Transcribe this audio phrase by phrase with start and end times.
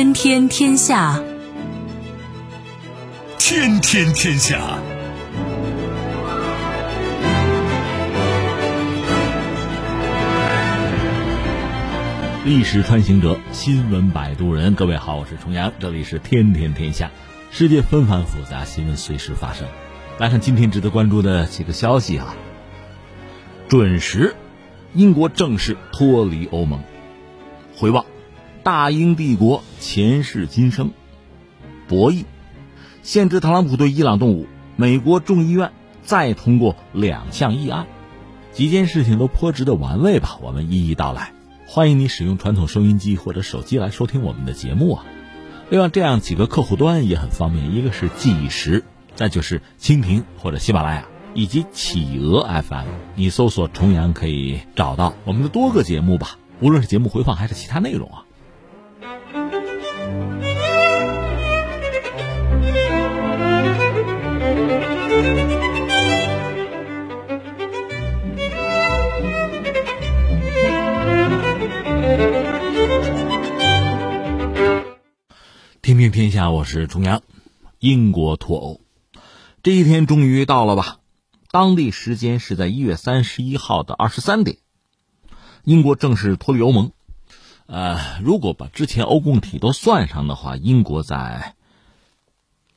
[0.00, 1.22] 天天天下，
[3.38, 4.78] 天天天下。
[12.46, 14.74] 历史穿行者，新闻摆渡人。
[14.74, 17.10] 各位好，我是重阳，这里是天天天下。
[17.50, 19.68] 世界纷繁复杂，新闻随时发生。
[20.16, 22.34] 来看今天值得关注的几个消息啊。
[23.68, 24.34] 准时，
[24.94, 26.80] 英国正式脱离欧盟。
[27.76, 28.06] 回望，
[28.62, 30.90] 大英帝国前世今生。
[31.88, 32.24] 博弈，
[33.02, 34.46] 限制特朗普对伊朗动武。
[34.76, 37.86] 美国众议院再通过两项议案，
[38.52, 40.38] 几件事情都颇值得玩味吧？
[40.42, 41.32] 我们一一道来。
[41.66, 45.04] 欢迎你使用传统收音机或者手机来收听我们的节目啊！
[45.70, 48.84] 另外，这样几个客户端也很方便，一个是计时，
[49.14, 58.24] 再就是蜻蜓或者喜马拉雅以及企鹅 FM，你搜索“重阳”可以找到我们的多个节目吧，无论是节目回放还是其他内容啊。
[76.00, 77.20] 天天天下，我是重阳。
[77.78, 78.80] 英国脱欧
[79.62, 80.96] 这一天终于到了吧？
[81.50, 84.56] 当地时间是在一月三十一号的二十三点，
[85.62, 86.92] 英国正式脱离欧盟。
[87.66, 91.54] 呃，如果把之前欧共体都算上的话，英国在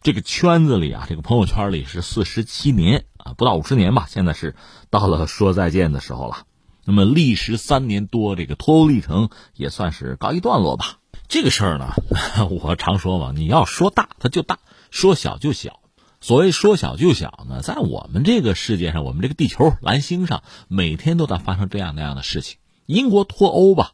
[0.01, 4.05] 这个圈子里啊，这个朋友圈里是四十七年啊，不到五十年吧。
[4.09, 4.53] 现在是
[4.89, 6.45] 到了说再见的时候了。
[6.83, 10.97] 那么历时三年多，这个脱欧历程也算是告一段落吧。
[11.33, 11.95] 这个事儿呢，
[12.61, 14.57] 我常说嘛，你要说大，它就大；
[14.91, 15.79] 说小就小。
[16.21, 22.59] 所谓说小就小呢，在我们这个世界上，我们这个地球蓝星上，每天都在发生这样那样的事情。
[22.85, 23.93] 英国脱欧吧，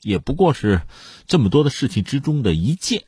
[0.00, 0.82] 也不过是
[1.26, 3.02] 这么多的事情之中的一件。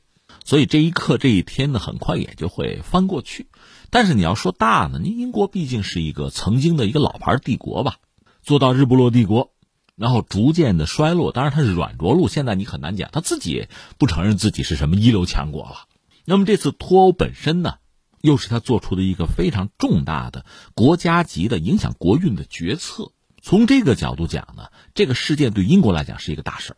[0.45, 3.47] 所以这一刻这一天呢，很快也就会翻过去。
[3.91, 7.99] 但是你要说大呢，你英国毕竟是一个曾经的一个老牌帝国吧，
[8.43, 9.53] 做到日不落帝国。
[9.99, 12.29] 然后逐渐的衰落，当然它是软着陆。
[12.29, 13.67] 现在你很难讲，他自己
[13.99, 15.89] 不承认自己是什么一流强国了。
[16.25, 17.75] 那么这次脱欧本身呢，
[18.21, 23.11] 又是他做出的一个非常重大的国家级的影响国运的决策。
[23.43, 26.77] 从这个角度讲呢，这个事件对英国来讲是一个大事儿。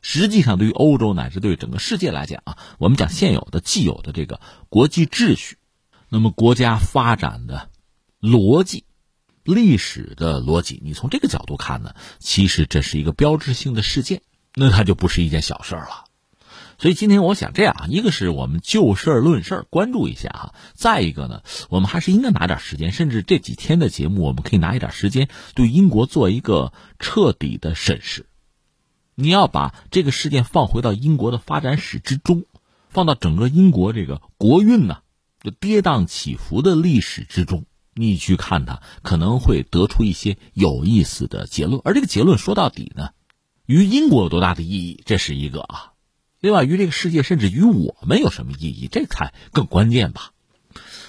[0.00, 5.58] 实际上，对于欧洲乃至对整个世界来讲啊，我们讲现有的既有的这个国际秩序，
[6.08, 7.70] 那么国家发展的
[8.20, 8.84] 逻辑。
[9.44, 14.22] 历史的逻辑，你从这个角度看呢，其实这是一个标志性的事件，
[14.54, 16.04] 那它就不是一件小事儿了。
[16.78, 28.26] 所以今天我想这样啊，一个是我们就事论事关注一下哈；再一个呢，我们还是应该拿点时间，甚至这几天的节目，我们可以拿一点时间对英国做一个彻底的审视。
[29.14, 32.46] 你要把这个事件放回到英国的发展史之中，
[32.88, 34.98] 放到整个英国这个国运呢，
[35.40, 37.64] 就跌宕起伏的历史之中。
[37.94, 41.80] 你去看它，可能会得出一些有意思的结论。
[41.84, 43.10] 而这个结论说到底呢，
[43.66, 45.92] 于英国有多大的意义，这是一个啊；
[46.40, 50.30] 另外，于这个世界，甚至于我们有什么意义，这才更关键吧。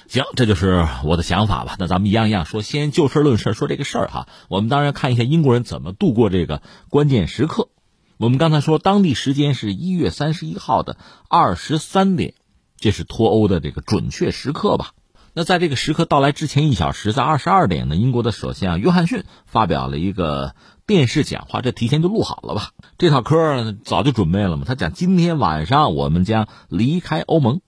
[0.09, 1.75] 行，这就是我的想法吧。
[1.79, 4.27] 那咱们一样一样说，先就事论事说这个事儿哈。
[4.49, 7.69] 我们当然看一下英国人怎么度过这个关键时刻。
[8.17, 10.97] 我们刚才说，当地时间是一月三十一号的
[11.29, 12.35] 二十三点，
[12.77, 14.91] 这是脱欧的这个准确时刻吧。
[15.35, 20.53] 那在这个时刻到来之前一小时，在二十二点呢，英国的首相约翰逊发表了一个
[20.85, 22.69] 电视讲话，这提前就录好了吧？
[22.99, 24.63] 这套嗑早就准备了嘛。
[24.67, 27.61] 他讲今天晚上我们将离开欧盟，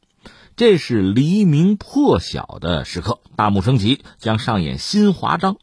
[0.56, 5.58] 这是黎明破晓的时刻，大幕升起，将上演新华章，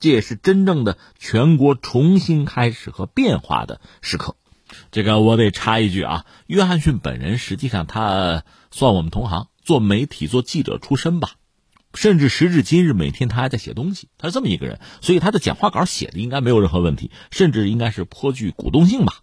[0.00, 4.36] 这也是真正的全国重新开始和变化的时刻。
[4.90, 9.48] 这个我得插一句啊，约翰逊本人实际上他算我们同行。
[9.62, 11.36] 做媒体、做记者出身吧，
[11.94, 14.08] 甚至时至今日，每天他还在写东西。
[14.18, 19.22] 他是这么一个人，所以他的讲话稿写的应该没有任何问题，甚至应该是颇具鼓动性吧。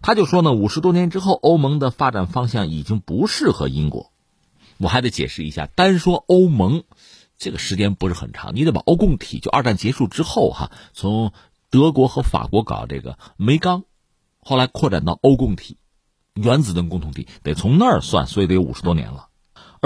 [0.00, 4.12] 他就说呢，五十多年之后，欧盟的发展方向已经不适合英国。
[4.78, 6.84] 我还得解释一下，单说欧盟，
[7.36, 11.32] 这个时间不是很长，你得把欧共体就二战结束之后哈，从
[11.70, 13.84] 德国和法国搞这个煤钢，
[14.38, 15.78] 后来扩展到欧共体。
[16.34, 19.25] 原子能共同体得从那儿算，所以得有五十多年了。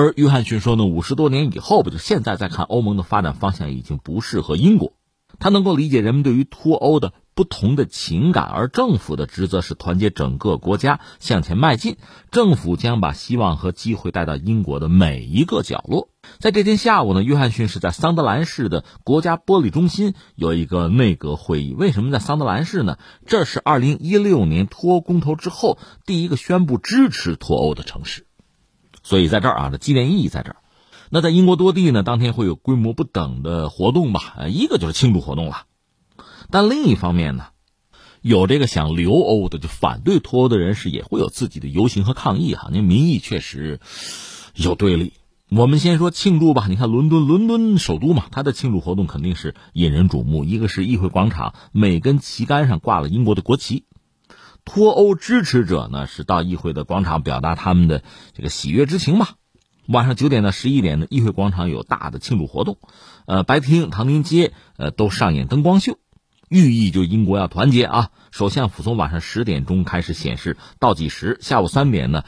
[0.00, 4.94] 而约翰逊说呢，五十多年以后不就现在再看欧盟的发展方向已经不适合英国。
[5.38, 11.98] 他能够理解人们对于脱欧的不同的情感，而政府的职责是团结整个国家向前迈进。
[12.30, 16.08] 政府将把希望和机会带到英国的每一个角落。
[16.38, 21.74] 在这天下午呢，约翰逊是在桑德兰市的国家玻璃中心有一个内阁会议。
[21.74, 22.96] 为什么在桑德兰市呢？
[23.26, 25.76] 这是二零一六年脱欧公投之后
[26.06, 28.26] 第一个宣布支持脱欧的城市，
[29.02, 30.56] 所以在这儿啊，这纪念意义在这儿。
[31.10, 34.46] 那在英国多地呢，当天会有规模不等的活动吧？
[34.48, 35.64] 一个就是庆祝活动了，
[36.50, 37.46] 但另一方面呢，
[38.20, 42.68] 有这个想留欧的，就反对脱欧的人士也会有自己的游行和抗议哈。
[42.72, 43.80] 那民意确实
[44.54, 45.14] 有对立。
[45.50, 46.66] 我们先说庆祝吧。
[46.68, 50.44] 你看伦敦，伦敦首都嘛，它的庆祝活动肯定是引人瞩目。
[50.44, 53.82] 一个是议会广场，每根旗杆上挂了英国的国旗。
[54.64, 58.02] 脱欧支持者呢，是到议会的广场表达他们的
[58.32, 59.34] 这个喜悦之情吧。
[59.86, 62.78] 晚上九点到十一点呢，议会广场有大的庆祝活动，
[63.26, 65.98] 呃，白厅、唐宁街，呃，都上演灯光秀，
[66.48, 68.10] 寓意就英国要团结啊。
[68.30, 72.22] 首相府从晚上十点钟开始显示倒计时，下午三点呢，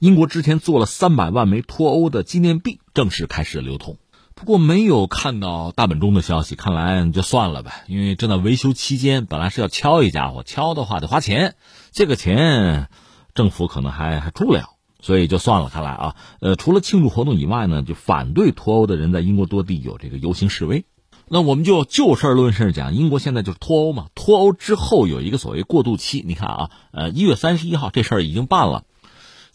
[0.00, 3.96] 英国之前做了三百万枚脱欧的纪念币正式开始流通，
[4.38, 11.56] 不过没有看到大本钟的消息，看来就算了吧，因为正在维修期间，本来是要敲一家伙，敲的话得花钱，
[11.90, 12.86] 这个钱
[13.34, 14.76] 政府可能还还出不了。
[15.00, 20.84] 所以就算了，看来啊，呃，除了庆祝活动以外呢，就反对脱欧的人在英国多地有这个游行示威。
[21.26, 26.24] 那我们就就事论事讲，英国现在就是脱欧嘛，脱欧之后有一个所谓过渡期。
[26.24, 28.84] 你看啊，呃，一月三十一号这事儿已经办了，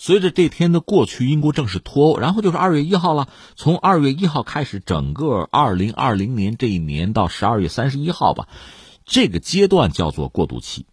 [0.05, 3.29] 随着这天的过去，英国正式脱欧，然后就是二月一号了。
[3.55, 8.49] 从二月一号开始，整个二零二零年这一年到十二月三十一号吧，
[9.05, 10.87] 这个阶段叫做过渡期。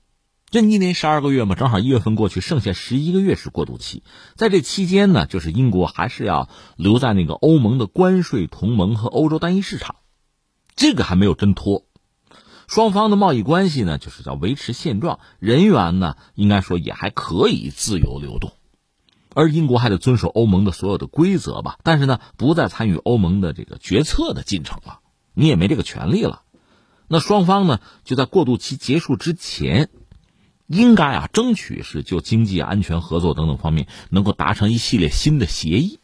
[0.49, 4.05] 这一年十二个月嘛，正好一月份过去，剩下十一个月是过渡期。
[4.37, 9.97] 在这期间呢，就是英国还是要留在那个欧盟的关税同盟和欧洲单一市场，
[10.77, 11.85] 这个还没有真脱。
[12.69, 18.53] 双方的贸易关系呢，就是叫维持现状，人员呢应该说也还可以自由流动，
[19.35, 21.79] 而英国还得遵守欧盟的所有的规则吧。
[21.83, 25.01] 但是呢，不再参与欧盟的这个决策的进程了，
[25.35, 26.43] 你也没这个权利了。
[27.09, 29.91] 那双方呢，就在过渡期结束之前。
[30.73, 35.99] 应该啊，争取是就经济安全合作等等方面能够达成一系列新的协议。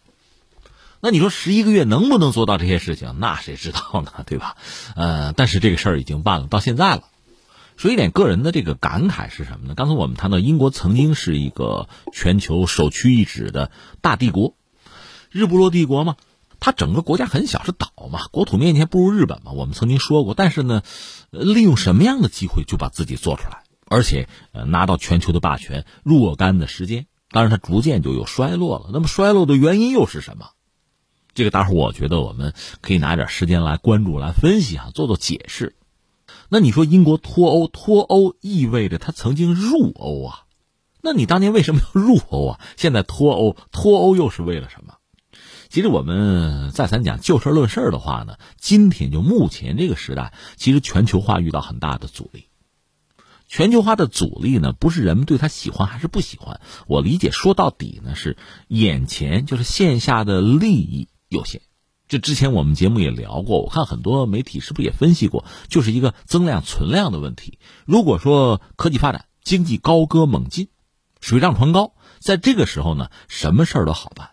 [0.99, 3.15] 那你说十一个月能不能做到这些事情？
[3.21, 4.25] 那谁知道呢？
[4.27, 4.57] 对吧？
[4.97, 7.05] 呃，但是这个事儿已经办了，到现在了。
[7.77, 9.75] 说一点个人的这个感慨是什么呢？
[9.75, 13.71] 刚才我们谈到英国曾经是一个全球首屈一指的
[14.01, 14.55] 大帝国，
[15.31, 16.17] 日不落帝国嘛，
[16.59, 19.53] 它整个国家很小，是岛嘛，国土面积不如日本嘛。
[19.53, 20.83] 我们曾经说过，但是呢，
[21.31, 23.63] 利用什么样的机会就把自己做出来？
[23.89, 24.29] 而且，
[24.67, 28.91] 拿到全球的霸权若干的时间，当然它逐渐就有衰落了。
[28.93, 30.49] 那么衰落的原因又是什么？
[31.35, 35.77] 这个待会儿我觉得我们可以拿点时间来关注、来分析啊，做做解释。
[36.49, 40.45] 那你说英国脱欧，脱欧意味着他曾经入欧啊？
[41.03, 42.61] 那你当年为什么要入欧啊？
[42.77, 44.95] 现在脱欧，脱欧又是为了什么？
[45.69, 52.47] 其实我们再三讲就事论事的话呢，今天就目前这个时代，其实全球化遇到很大的阻力。
[53.49, 56.61] 全球化的阻力呢，不是人们对他喜欢还是不喜欢。
[56.87, 58.37] 我理解说到底呢，是
[58.69, 61.63] 眼前就是线下的利益有限。
[62.09, 67.59] 这之前我们节目也聊过，我看很多媒体是不是也分析过，就是一个增量存量的问题。
[67.85, 70.69] 如果说科技发展、经济高歌猛进、
[71.21, 74.31] 水涨船高，在这个时候呢，什么事儿都好办。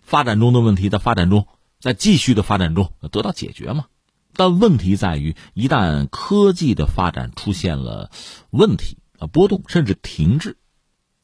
[0.00, 1.46] 发展中的问题在发展中，
[1.80, 3.86] 在继续的发展中得到解决嘛。
[4.34, 8.10] 但问题在于，一旦科技的发展出现了
[8.50, 10.58] 问题啊，波动甚至停滞，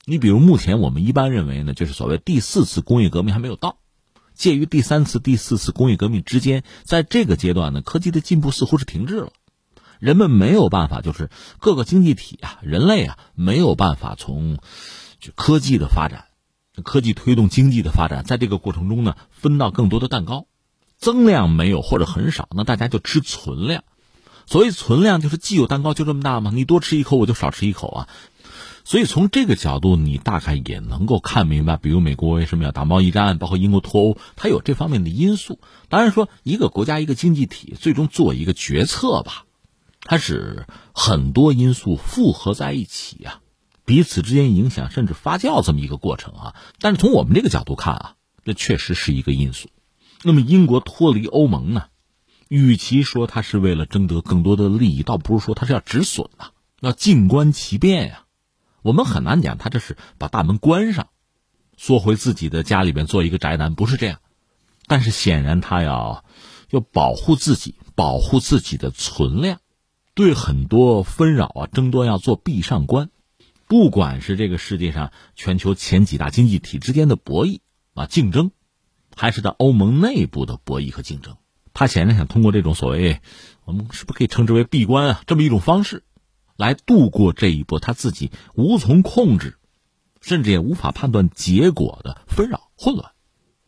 [0.04, 3.76] 你比如目前我们一般认为呢，就是所谓第四次工业革命还没有到，
[4.42, 9.30] 介于第三次、第四次工业革命之间，在这个阶段呢，科技的进步似乎是停滞了，
[10.00, 11.30] 人们没有办法，就是
[11.60, 14.58] 各个经济体啊，人类啊，没有办法从
[15.20, 16.24] 就科技的发展，
[16.82, 20.48] 科技推动经济的发展，在这个过程中呢，分到更多的蛋糕。
[20.98, 23.84] 增量没有或者很少，那大家就吃存量。
[24.46, 26.50] 所谓存量，就是既有蛋糕就这么大吗？
[26.52, 28.08] 你多吃一口，我就少吃一口啊。
[28.84, 35.60] 所以从这个角度，你大概也能够看明白，比如美国为什么要打贸易战，包括英国脱欧，它有这方面的因素。
[35.88, 39.44] 当然说，一个国家一个经济体最终做一个决策吧，
[40.02, 43.40] 它是很多因素复合在一起啊，
[43.84, 46.54] 彼此之间影响甚至发酵这么一个过程啊。
[46.80, 49.68] 但是从我们这个角度看啊，这确实是一个因素。
[50.24, 51.84] 那么英国脱离欧盟呢？
[52.48, 58.21] 与其说它是为了争得更多的利益，倒不如说它是要止损呐，要静观其变呀。
[58.82, 61.08] 我们很难讲他这是把大门关上，
[61.76, 64.18] 缩回自己的家里边做一个宅男，不是这样。
[64.86, 66.24] 但是显然他要
[66.70, 69.60] 要保护自己，保护自己的存量，
[70.14, 73.10] 对很多纷扰啊争端要做壁上观。
[73.68, 77.60] 不管是这个世界上全球前几大经济体之间的博弈
[77.94, 78.50] 啊竞争，
[79.16, 81.36] 还是在欧盟内部的博弈和竞争，
[81.72, 83.20] 他显然想通过这种所谓，
[83.64, 86.02] 我们是不是可以称之为闭关啊这么一种方式，
[86.62, 89.58] 来度过这一波他自己无从控制，
[90.20, 93.10] 甚至也无法判断结果的纷扰混乱。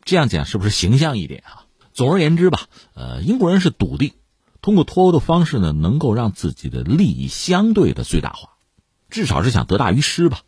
[0.05, 1.65] 这样讲是不是形象一点啊？
[1.91, 4.13] 总而言之吧，呃，英国人是笃定
[4.61, 8.51] 通过脱欧的方式呢，能够让自己的利益相对的最大化。
[9.09, 10.43] 至少是想得大于失吧。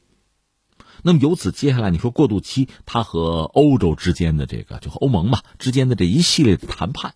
[1.03, 7.13] 那么由此接下来，你说过渡期，他和欧洲之间的这个，就和欧盟吧之间的这一系列的谈判，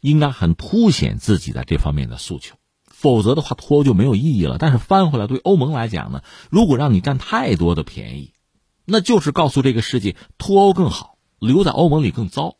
[0.00, 2.56] 应该很凸显自己在这方面的诉求。
[3.04, 4.56] 否则的话，脱欧就没有意义了。
[4.56, 8.32] 但是翻回来，对欧盟来讲呢，如果让你占太多的便宜，
[8.86, 12.56] 那就是告诉这个世界脱欧更好，留在欧盟里更糟。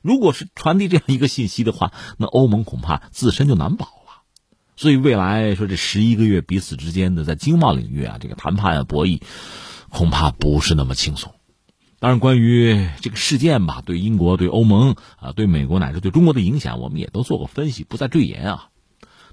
[0.00, 4.22] 如果是传递这样一个信息的话，那欧盟恐怕自身就难保了。
[4.76, 9.20] 所以未来说这十一个月彼此之间的在经贸领域啊，这个谈判啊博弈，
[9.88, 11.34] 恐怕不是那么轻松。
[11.98, 18.69] 当然，关于这个事件吧，对英国、对欧盟啊、对美国乃至对中国的影响，我们也都做过分析，不再赘言啊。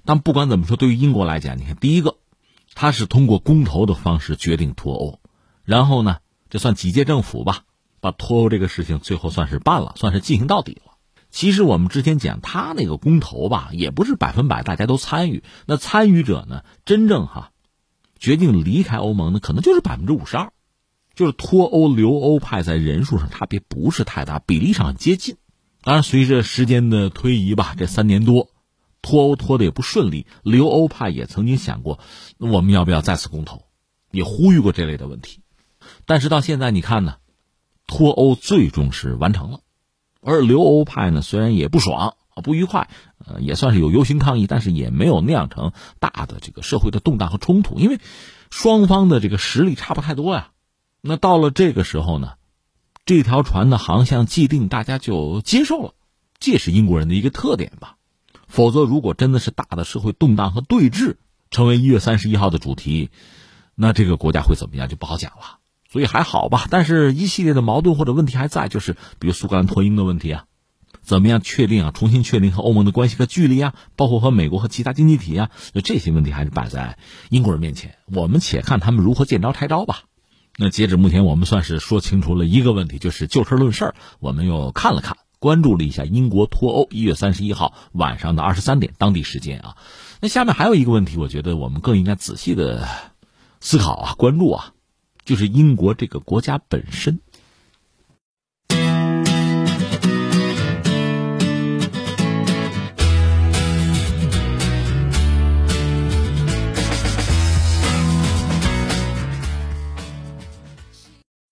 [0.08, 2.16] 但不管怎么说，对于英国来讲，你看，第一个，
[2.72, 5.20] 他是通过公投的方式决定脱欧，
[5.66, 7.64] 然后呢，这算几届政府吧，
[8.00, 10.92] 把脱欧这个事情最后算是办了，算是进行到底了。
[11.30, 15.42] 其实我们之前讲他那个公投吧，也不是百分百大家都参与。
[15.66, 17.50] 那参与者呢，真正哈
[18.18, 20.52] 决定离开欧盟的，可能就是百分之五十二，
[21.14, 25.36] 就是脱欧留欧派在人数上差别不是太大，比例上接近。
[25.82, 28.48] 当然，随着时间的推移吧，这三年多
[29.02, 32.00] 脱欧脱的也不顺利，留欧派也曾经想过，
[32.38, 33.64] 我们要不要再次公投，
[34.10, 35.40] 也呼吁过这类的问题。
[36.04, 37.16] 但是到现在你看呢，
[37.86, 39.60] 脱欧最终是完成了。
[40.20, 42.90] 而留欧派呢，虽然也不爽啊，不愉快，
[43.24, 48.00] 呃，也算是有游行抗议，但是也没有酿成大的这个社会的动荡和冲突，因为
[48.50, 50.50] 双方的这个实力差不太多呀。
[51.00, 52.32] 那到了这个时候呢，
[53.06, 55.94] 这条船的航向既定，大家就接受了，
[56.40, 57.97] 这是英国人的一个特点吧。
[58.48, 61.16] 否则，如果真的是大的社会动荡和对峙
[61.50, 63.10] 成为一月三十一号的主题，
[63.74, 65.58] 那这个国家会怎么样就不好讲了。
[65.90, 70.44] 所以还好吧，但是一系列的矛盾或者问题还在，就是比如苏格兰脱英的问题啊，
[71.00, 76.98] 怎么样确定啊，重新确定和欧盟的关系和距离啊，包括和美国和其他经济体啊，就这些问题还是摆在
[77.30, 77.96] 英国人面前。
[78.12, 80.02] 我们且看他们如何见招拆招吧。
[80.58, 86.88] 那截止目前，我们算是说清楚了一个问题，就是就事论事我们又看了看，关注了一下英国脱欧。
[86.90, 89.76] 一月三十一号晚上的二十三点当地时间啊，
[90.20, 92.88] 那下面还有一个问题，我觉得我们更应该仔细的
[93.60, 94.72] 思考啊，关注啊。
[95.24, 97.20] 就是英国这个国家本身。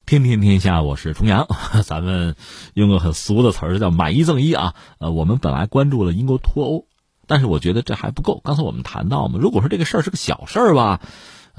[0.07, 1.49] 天天天下，我是重阳。
[1.85, 2.37] 咱们
[2.75, 4.77] 用个很俗的词儿叫“买一赠一”啊。
[4.99, 6.87] 呃，我们本来关注了英国脱欧，
[7.27, 8.41] 但是我觉得这还不够。
[8.45, 11.01] 刚才我们谈到嘛，如果说这个事儿是个小事儿吧。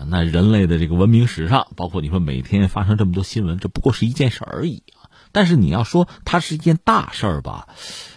[0.10, 5.12] 那人类的这个文明史上，包括你说每天发生这么多新闻，这不过是一件事而已啊。
[5.34, 7.68] 但是你要说它是一件大事儿吧，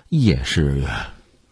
[0.09, 0.85] 也是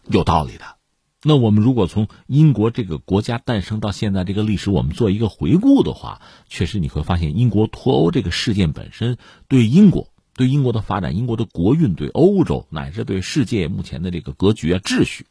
[0.05, 0.78] 有道理的。
[1.23, 15.25] 那我们如果从英国这个国家诞生到现在这个历史，我们做一个回顾的话，确实你会发现，英国脱欧这个事件本身对英国、对英国的发展、英国的国运、对欧洲乃至对世界目前的这个格局啊、秩序，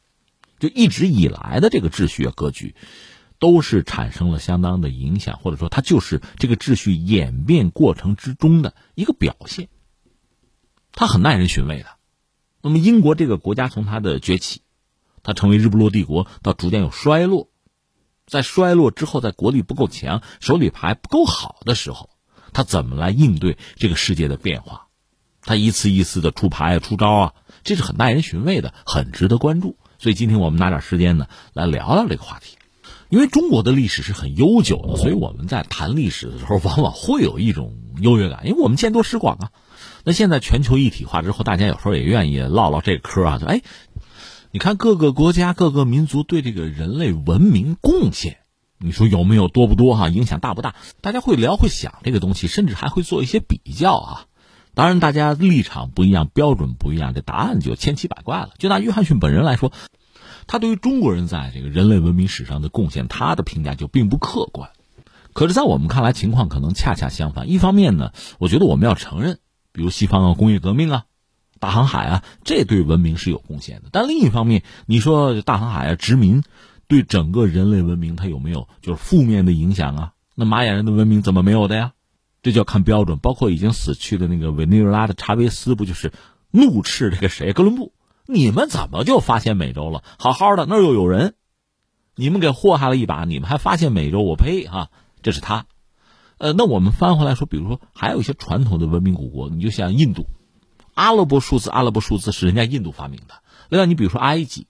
[0.58, 2.74] 就一直以来的这个秩序啊、格局。
[3.40, 9.68] 都是产生了相当的影响，或者说它就是这个秩序演变过程之中的一个表现，
[10.90, 11.86] 它很耐人寻味的。
[12.60, 14.62] 那么英国这个国家从它的崛起，
[15.22, 17.48] 它成为日不落帝国，到逐渐有衰落，
[18.26, 22.10] 在衰落之后，在国力不够强、手里牌不够好的时候，
[22.52, 24.86] 它怎么来应对这个世界的变化？
[25.42, 27.34] 它一次一次的出牌、出招啊，
[27.64, 29.76] 这是很耐人寻味的，很值得关注。
[29.98, 32.56] 所以今天我们拿点时间呢，来聊聊这个话题。
[33.08, 39.50] 因为中国的历史是很悠久的，所以我们在谈历史的时候，往往会有一种优越感，因为我们见多识广啊。
[40.04, 43.62] 那现在全球一体化之后，大家有时候也愿意唠唠这嗑啊，就哎，
[44.50, 48.38] 你看各个国家、各个民族对这个人类文明贡献，
[48.78, 50.08] 你说有没有多不多哈？
[50.08, 50.74] 影响大不大？
[51.02, 54.26] 大家会聊会想这个东西，甚至还会做一些比较啊。
[54.74, 58.50] 当然，大家立场不一样，标准不一样，这答案就千奇百怪了。
[58.58, 59.72] 就拿约翰逊本人来说。
[60.46, 64.70] 他对于中国人在这个人类文明史上的贡献，他的评价就并不客观。
[65.34, 67.50] 可是，在我们看来，情况可能恰恰相反。
[67.50, 69.40] 一方面呢，我觉得我们要承认，
[69.72, 71.04] 比如西方啊，工业革命啊，
[71.58, 73.88] 大航海啊，这对文明是有贡献的。
[73.92, 76.42] 但另一方面，你说大航海啊，殖民，
[76.86, 80.12] 对整个人类文明它有没有就是负面的影响啊？
[80.34, 81.92] 那玛雅人的文明怎么没有的呀？
[82.42, 83.18] 这就要看标准。
[83.18, 86.12] 包括已经死去的那个委内瑞拉的查韦斯，不就是
[86.50, 87.92] 怒斥这个谁哥伦布？
[88.26, 90.04] 你们怎么就发现美洲了？
[90.18, 91.34] 好好的那儿又有人，
[92.14, 94.20] 你们给祸害了一把，你们还发现美洲？
[94.20, 94.66] 我呸！
[94.68, 94.90] 哈，
[95.22, 95.66] 这是他。
[96.36, 100.26] 呃，那我们翻回来说，比如说还有一些传统的文明古国，你就像印度，
[100.98, 103.34] 阿拉伯数字，阿拉伯数字是人家印度发明的。
[103.68, 104.66] 另外，你比如说埃及，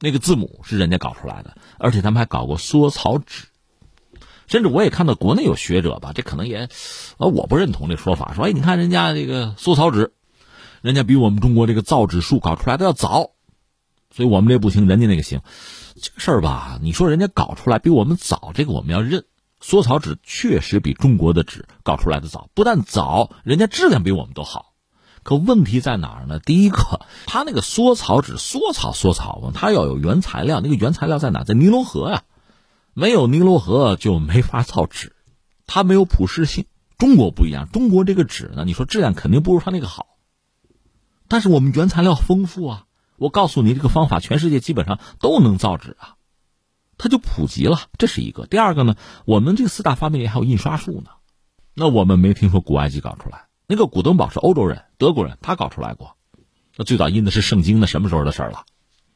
[0.00, 3.46] 那个字母是人家搞出来的，而且他们还搞过缩草纸。
[4.46, 6.68] 甚至我也看到国内有学者吧，这可能也，
[7.16, 10.12] 呃，我不认同这说法，说哎，你看人家这个缩草纸。
[10.82, 13.30] 人家比我们中国这个造纸术搞出来的要早，
[14.14, 15.40] 所以我们这不行，人家那个行。
[15.94, 19.24] 这个事儿吧，你说人家搞出来比我们早，这个我们要认。
[19.60, 24.71] 缩草纸确实比中国的纸搞出来的早，不但早，人家质量比我们都好。
[25.22, 26.38] 可问题在哪儿呢？
[26.38, 31.44] 第一个，它那个缩草纸，缩草缩草嘛，它要有原材料，那个原材料在哪？
[31.44, 32.22] 在尼罗河呀，
[32.92, 35.14] 没有尼罗河就没法造纸，
[35.66, 36.66] 它没有普适性。
[36.98, 40.06] 中国不一样，中国这个纸呢，你说质量肯定不如它那个好。
[41.28, 42.84] 但是我们原材料丰富啊！
[43.16, 46.16] 我告诉你，这个方法全世界基本上都能造纸啊，
[46.98, 47.82] 它就普及了。
[47.96, 48.46] 这是一个。
[48.46, 51.10] 第二个呢，我们这四大发明里还有印刷术呢。
[51.74, 56.18] 那我们没听说古埃及搞出来，那个古登堡是欧洲人，德国人，他搞出来过。
[56.76, 58.66] 那最早印的是圣经，那什么时候的事了？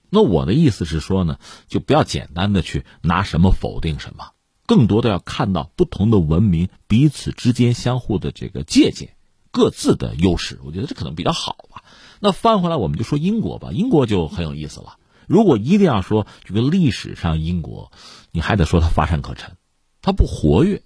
[0.08, 4.30] 那我的意思是说呢，就不要简单的去拿什么否定什么，
[4.64, 9.14] 更多的要看到不同的文明彼此之间相互的这个借鉴，
[9.50, 10.58] 各自的优势。
[10.64, 11.84] 我觉得这可能比较好吧。
[12.18, 13.72] 那翻回来，我们就说英国吧。
[13.72, 14.96] 英国就很有意思了。
[15.26, 17.92] 如果一定要说这个历史上英国，
[18.30, 19.58] 你还得说它乏善可陈，
[20.00, 20.82] 它不活跃，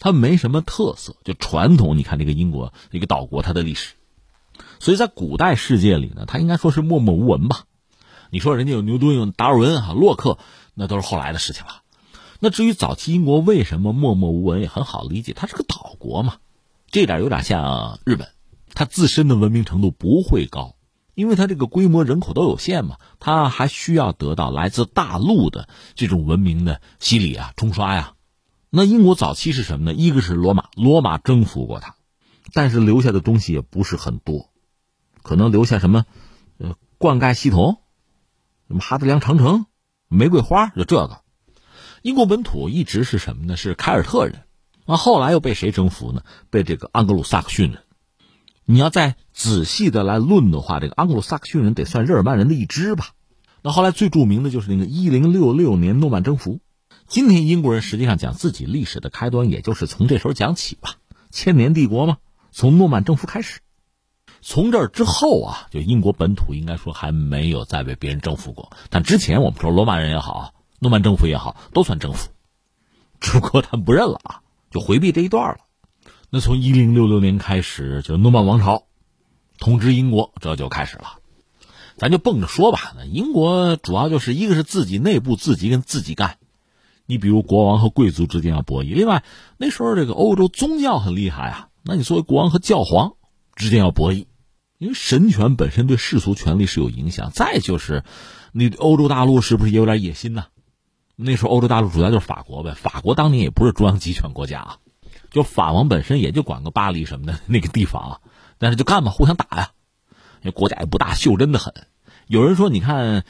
[0.00, 1.14] 它没什么特色。
[1.22, 3.94] 就传统，你看这个英国一个岛国，它的历史，
[4.80, 7.66] 所以在古代世界里呢，它应该说是默默无闻吧。
[8.30, 10.38] 你说人家有牛顿、有达尔文、哈洛克，
[10.74, 11.82] 那都是后来的事情了。
[12.40, 16.38] 那至于早期英国为什么默默无闻，也很好理解，它是个岛国嘛。
[16.90, 18.28] 这点有点像日本。
[18.72, 20.76] 它自身的文明程度不会高，
[21.14, 28.14] 因为它这个规模人口都有限嘛，它还需要得到来自大陆的这种文明的洗礼啊、冲刷呀。
[28.72, 29.94] 那英国早期是什么呢？
[29.94, 31.96] 一个是罗马，罗马征服过它，
[32.52, 34.48] 但是留下的东西也不是很多，
[35.22, 36.06] 可能留下什么，
[36.58, 37.78] 呃，灌溉系统，
[38.68, 39.66] 什么哈德良长城、
[40.06, 41.22] 玫瑰花，就这个。
[42.02, 43.56] 英国本土一直是什么呢？
[43.56, 44.44] 是凯尔特人，
[44.86, 46.22] 那后来又被谁征服呢？
[46.48, 47.82] 被这个盎格鲁撒克逊人。
[48.64, 53.08] 你要再仔细的来论的话，这个盎格鲁撒克逊人得算日耳曼人的一支吧。
[53.62, 56.60] 那后来最著名的就是那个一零六六年诺曼征服。
[57.10, 60.94] 今天英国人实际上讲自己历史的开端，也就是从这时候讲起吧。
[61.32, 62.18] 千年帝国嘛，
[62.52, 63.58] 从诺曼征服开始。
[64.42, 68.70] 从这儿之后啊，就英国本土应该说还没有再被别人征服过。
[68.90, 72.28] 但之前我们说罗马人也好，诺曼征服也好，都算征服，
[73.18, 75.58] 只不过他们不认了啊，就回避这一段了。
[76.30, 78.84] 那从一零六六年开始，就诺曼王朝
[79.58, 81.18] 统治英国，这就开始了。
[81.96, 86.38] 咱就蹦着说吧，那英国主要就是一个是自己内部自己跟自己干，
[87.10, 88.94] 你比如国王和贵族之间要博弈。
[88.94, 89.24] 另外
[89.56, 93.14] 那时候这个欧洲宗教很厉害啊，那你作为国王和教皇
[93.56, 94.26] 之间要博弈，
[94.78, 97.32] 因为神权本身对世俗权力是有影响。
[97.32, 98.04] 再就是
[98.52, 100.46] 你欧洲大陆是不是也有点野心呢？
[101.16, 104.76] 那时候欧洲大陆主要就是法国呗，法国当年也不是中央集权国家啊。
[105.30, 108.20] 就法王本身也就管个巴黎什么的那个地方啊，
[108.58, 109.70] 但是就干嘛互相打呀，
[110.42, 111.74] 因为国家也不大，袖珍的很。
[112.26, 113.24] 有人说，你看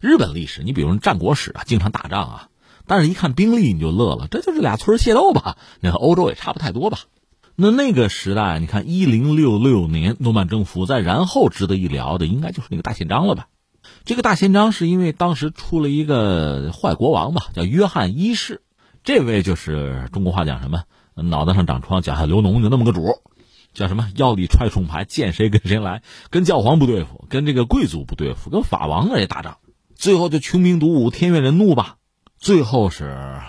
[0.00, 2.47] 日本历史，你比如战国史啊，经常打仗啊，
[2.88, 5.56] 但是一看兵力你就乐了，这就是俩村械斗吧？
[5.80, 6.98] 你看欧洲也差不太多吧？
[7.54, 13.48] 那那个时代，你看一零六六年诺曼征服，再然后值得一聊的，应该就是那个大宪章了吧？
[14.04, 18.62] 这个大宪章是因为当时出了一个坏国王吧，叫约翰一世，
[19.04, 20.82] 这位就是中国话讲什么？
[21.14, 23.02] 脑袋上长疮，脚下流脓，就那么个主，
[23.74, 24.08] 叫什么？
[24.14, 29.58] 腰里揣重牌，见谁跟谁来，跟教皇不对付，跟这个贵族不对付，跟法王也打仗，
[29.96, 31.96] 最后就穷兵黩武，天怨人怒吧。
[32.38, 33.40] 最后是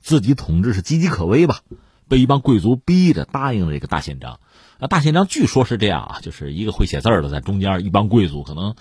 [0.00, 1.60] 自己统治是岌岌可危吧，
[2.08, 4.40] 被一帮贵族逼着答应了这个大宪章。
[4.78, 8.74] 啊，大宪章据说是这样啊，就是一个会写字的在中间，一帮贵族可能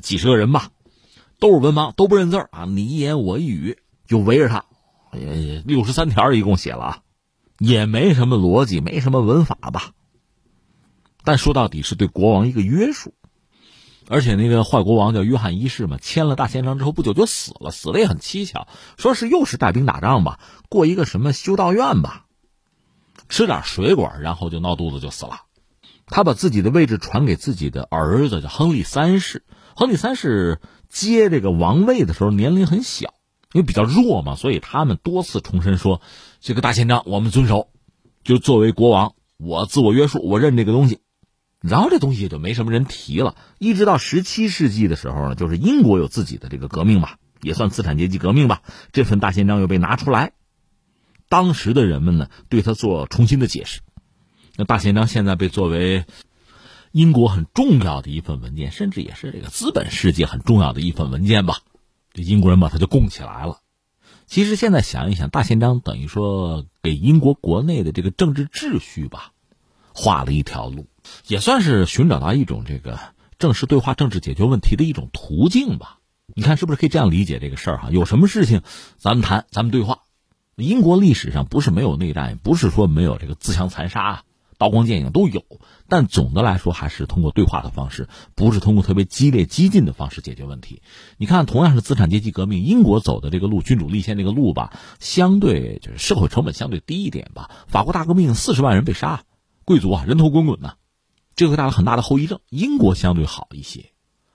[0.00, 0.70] 几十个人吧，
[1.38, 4.64] 都是文盲，都不认字啊，你一言我一语就围着他，
[5.64, 7.02] 六十三条一共写了啊。
[7.58, 9.90] 也没什么逻辑，没什么文法吧。
[11.24, 13.12] 但说到底是对国王一个约束，
[14.10, 18.66] 而且那个坏国王叫约翰一世嘛，签了大宪章之后不久就死了，死的也很蹊跷，
[18.98, 22.26] 说是又是带兵打仗吧，过一个什么修道院吧，
[23.28, 25.42] 吃点水果，然后就闹肚子就死了。
[26.06, 29.44] 他把自己的位置传给自己的儿子，叫亨利三世。
[29.76, 33.14] 亨利三世接这个王位的时候年龄很小，
[33.52, 36.02] 因为比较弱嘛，所以他们多次重申说，
[36.40, 37.68] 这个大宪章我们遵守，
[38.24, 40.98] 就作为国王，我自我约束，我认这个东西。
[41.60, 43.36] 然后这东西也就没什么人提了。
[43.58, 48.62] 一直到十七世纪的时候呢，就是英国有自己的这个革命吧，也算资产阶级革命吧。
[48.92, 50.32] 这份大宪章又被拿出来，
[51.28, 53.80] 当时的人们呢对他做重新的解释。
[54.56, 56.04] 那大宪章现在被作为
[56.92, 61.58] 英国很重要的一份文件，甚至也是这个资本世界很重要的一份文件吧。
[62.12, 63.58] 这英国人把它就供起来了。
[64.26, 69.32] 其实现在想一想，大宪章等于说给英国国内的这个政治秩序吧，
[69.94, 70.86] 画了一条路。
[71.26, 72.98] 也算是寻找到一种这个
[73.38, 75.98] 正式对话、政治解决问题的一种途径吧。
[76.34, 77.88] 你看是不是可以这样理解这个事儿哈？
[77.90, 78.62] 有什么事情，
[78.96, 80.00] 咱们谈，咱们对话。
[80.56, 84.24] 英国历史上不是没有内战，不是说没有这个自相残杀、
[84.58, 85.42] 刀光剑影都有，
[85.88, 90.82] 但总的来说还是通过对话的方式，不是通过特别激烈、激进的方式解决问题。
[91.16, 97.50] 你看，同样是资产阶级革命，英国走的这个路，君主立宪这个路吧，相对就是社会成本相对低一点吧。
[97.66, 99.22] 法国大革命四十万人被杀，
[99.70, 100.74] 贵族啊人头滚滚呐。
[101.36, 102.40] 这会带来很大的后遗症。
[102.48, 103.92] 英国相对好一些，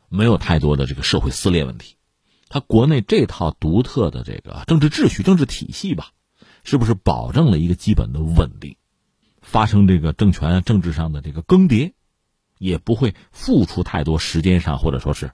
[0.07, 1.97] 没有太多的这个社会撕裂问题。
[2.47, 6.11] 它国内这套独特的这个政治秩序、政治体系吧，
[6.63, 8.77] 是不是保证了一个基本的稳定？
[9.41, 11.91] 发生这个政权政治上的这个更迭，
[12.59, 15.31] 也不会付出太多时间上或者说是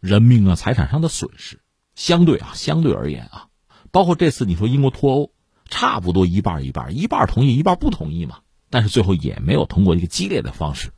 [0.00, 1.60] 人命啊、财产上的损失。
[1.94, 3.48] 相对啊，相对而言啊，
[3.90, 5.32] 包括这次你说英国脱欧，
[5.66, 8.40] 差不多一半一半，一半同意，一半不同意嘛。
[8.70, 10.92] 但是最后也没有通过一个激烈的方式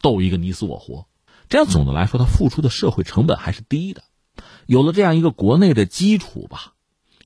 [0.00, 1.06] 斗一个你死我活，
[1.48, 4.02] 这样总的来说，他付出的社会成本还是低的。
[4.66, 6.74] 有了这样一个国内的基础吧，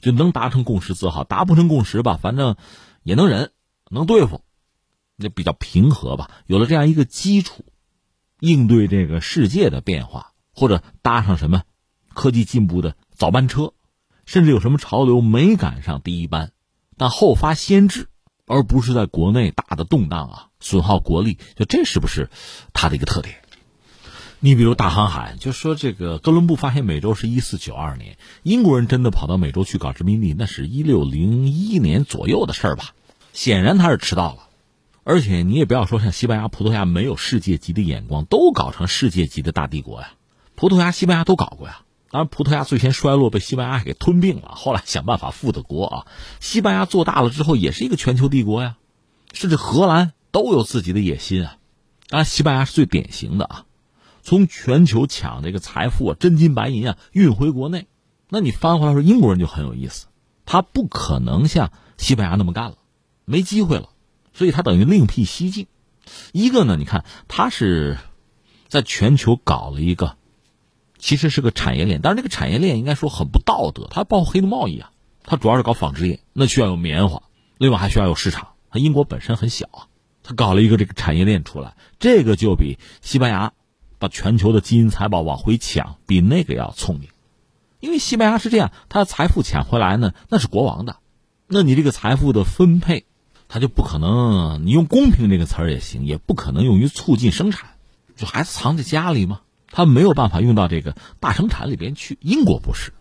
[0.00, 2.56] 就能达成共识自豪，达不成共识吧，反正
[3.02, 3.52] 也能忍，
[3.88, 4.42] 能对付，
[5.14, 6.30] 那比较平和吧。
[6.46, 7.64] 有了这样一个基础，
[8.40, 11.62] 应对这个世界的变化，或者搭上什么
[12.12, 13.72] 科技进步的早班车，
[14.24, 16.52] 甚至有什么潮流没赶上第一班，
[16.96, 18.08] 但后发先至。
[18.46, 22.30] 而不是在国内大的动荡啊，损耗国力，就这是不是
[22.72, 23.34] 它的一个特点？
[24.38, 32.94] 你比如大航海，就说这个哥伦布发现美洲是一四九二年，英国人真的跑到美洲去搞殖民地，那是一六零一年左右的事儿吧？
[33.32, 34.48] 显然他是迟到了，
[35.04, 40.12] 而且你也不要说像西班牙、葡萄牙没有世界级的眼光，都搞成世界级的大帝国呀，
[40.54, 41.80] 葡萄牙、西班牙都搞过呀。
[42.16, 44.52] 当，葡萄牙最先衰落，被西班牙给吞并了。
[44.54, 46.06] 后来想办法复的国啊。
[46.40, 48.76] 西班牙做大了之后，也是一个全球帝国呀。
[49.32, 51.58] 甚至荷兰都有自己的野心啊。
[52.08, 53.64] 当然，西班牙是最典型的啊，
[54.22, 57.86] 从全球抢这个财富啊，真金白银啊，运回国内。
[58.28, 60.06] 那你翻回来说，英国人就很有意思，
[60.46, 62.76] 他不可能像西班牙那么干了，
[63.24, 63.90] 没机会了，
[64.32, 65.66] 所以他等于另辟蹊径。
[66.32, 67.98] 一个呢，你看他是
[68.68, 70.16] 在全球搞了一个。
[71.06, 74.90] 其实是个产业链，但是这个产业链应该说很不道德，它包括黑奴贸易啊，
[75.22, 77.22] 它主要是搞纺织业，那需要有棉花，
[77.58, 78.48] 另外还需要有市场。
[78.72, 79.86] 它英国本身很小啊，
[80.24, 83.52] 它搞了一个这个产业链出来，这个就比西班牙
[84.00, 87.08] 把全球的金银财宝往回抢，比那个要聪明。
[87.78, 90.96] 因为西班牙是这样，它的财富抢回来呢，那是国王的，
[91.46, 93.04] 那你这个财富的分配，
[93.46, 97.70] 它就不可能，你用公平这个词儿也行，也不可能用于促进生产，
[98.16, 99.42] 就孩子藏在家里吗？
[99.76, 102.16] 他没有办法用到这个大生产里边去。
[102.22, 102.94] 英国不是，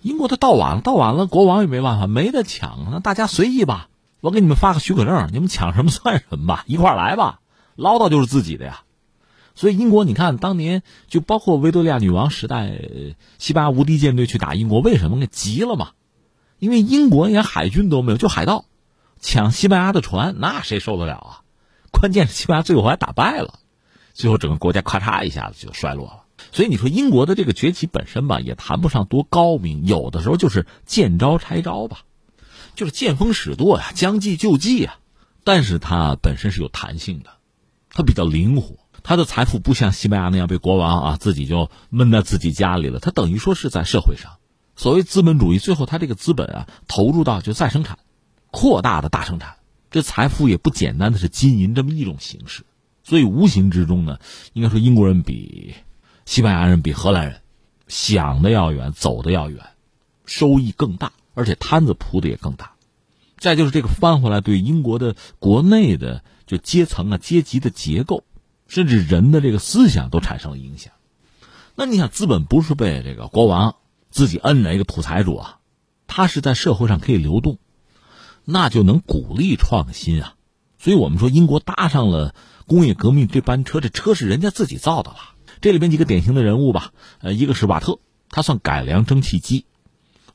[0.00, 2.86] 英国他到晚了，到晚了，国王也没办法，没得抢。
[2.92, 3.88] 那大家随意吧，
[4.20, 7.40] 我给你们发个许可证，你们抢什么算什么吧， 一块来吧，
[7.74, 8.82] 捞到就是自己的呀。
[9.56, 12.78] 所以英国，你看当年就包括维多利亚女王时代，
[13.38, 15.90] 西班牙无敌舰队去打英国，为什么给急了嘛？
[16.60, 18.66] 因为英国连海军都没有，就海盗
[19.18, 21.42] 抢西班牙的船，那谁受得了啊？
[21.90, 23.54] 关键是西班牙最后还打败了。
[24.18, 26.24] 最后，整个国家咔嚓一下子就衰落了。
[26.50, 32.00] 所以你说英国的这个崛起本身吧，也谈不上多高明，有的时候就是见招拆招吧，
[32.74, 34.96] 就是见风使舵呀，将计就计呀。
[35.44, 37.30] 但是它本身是有弹性的，
[37.90, 44.38] 它比较灵活，它的财富不像西班牙那样被国王啊自己就闷在自己家里了，它等于说是在社会上。
[44.74, 48.00] 所谓资本主义，最后它这个资本啊投入到就再生产、
[48.50, 49.58] 扩大的大生产，
[49.92, 52.64] 这财富也不简单的是金银这么一种形式。
[53.08, 54.18] 所以无形之中呢，
[54.52, 55.72] 应该说英国人比
[56.26, 57.40] 西班牙人、比荷兰人
[57.86, 59.64] 想的要远，走的要远，
[60.26, 62.72] 收益更大，而且摊子铺的也更大。
[63.38, 68.24] 再就是这个翻回来，对英国的国内的就阶层啊、阶级的结构，
[68.66, 70.92] 甚至人的这个思想都产生了影响。
[71.76, 73.76] 那你想，资本不是被这个国王
[74.10, 75.60] 自己摁着一个土财主啊，
[76.06, 77.56] 他是在社会上可以流动，
[78.44, 80.34] 那就能鼓励创新啊。
[80.78, 82.34] 所以我们说，英国搭上了。
[82.68, 85.16] 工业革命这班车，这车是人家自己造的了。
[85.62, 89.64] 这里边几个典型的人物吧，呃，一个是瓦特，他算改良蒸汽机，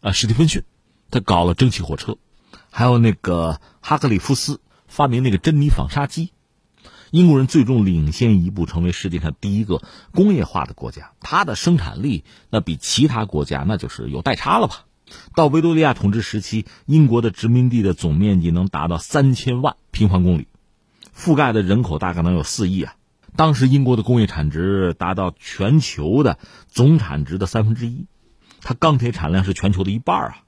[0.02, 0.64] 呃，史蒂芬逊，
[1.12, 2.18] 他搞了蒸汽火车，
[2.72, 6.32] 还有那个哈克里夫斯发明那个珍妮纺纱机。
[7.12, 11.12] 英国人最终领先一步，成为世界上第一个工业化的国家。
[11.20, 14.86] 它的生产力那比其他国家那就是有代差了吧？
[15.36, 20.48] 到维多利亚统治时期，英国的殖民地的总面积能达到三千万平方公里，
[21.16, 22.96] 覆盖的人口大概能有四亿啊。
[23.36, 28.06] 当时英国的工业产值达到全球的总产值的三分之一，
[28.62, 30.44] 它钢铁产量是全球的一半啊。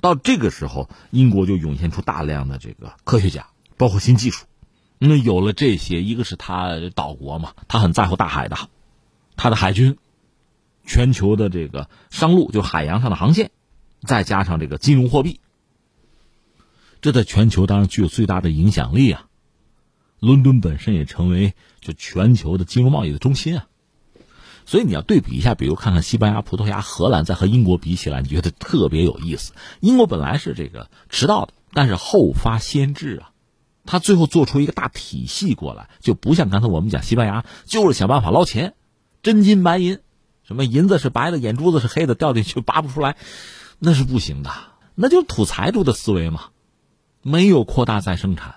[0.00, 4.46] 到这个时候，英国就涌现出大量的这个科学家，包括新技术。
[4.98, 8.56] 那有了这些，一个是他岛国嘛，他很在乎大海的，
[9.36, 9.98] 他的海军，
[10.86, 13.50] 全球的这个商路就海洋上的航线，
[14.02, 15.40] 再加上这个金融货币，
[17.00, 19.26] 这在全球当然具有最大的影响力啊。
[20.20, 23.66] 伦敦本身也成为就全球的金融贸易的中心啊。
[24.64, 29.52] 所以你要对比一下，比如看看西班牙、葡萄牙、荷兰，在和英国比起来，你觉得特别有意思。
[29.80, 33.32] 英国本来是这个迟到的，但是后发先至啊。
[33.86, 38.74] 他最后做出一个大体系过来，就不像刚才我们讲西班牙，就是想办法捞钱，
[39.22, 39.98] 真金白银，
[40.44, 43.16] 什么银子是白的，眼珠子是黑的，掉进去拔不出来，
[43.80, 44.50] 那是不行的，
[44.94, 46.50] 那就是土财主的思维嘛，
[47.22, 48.56] 没有扩大再生产，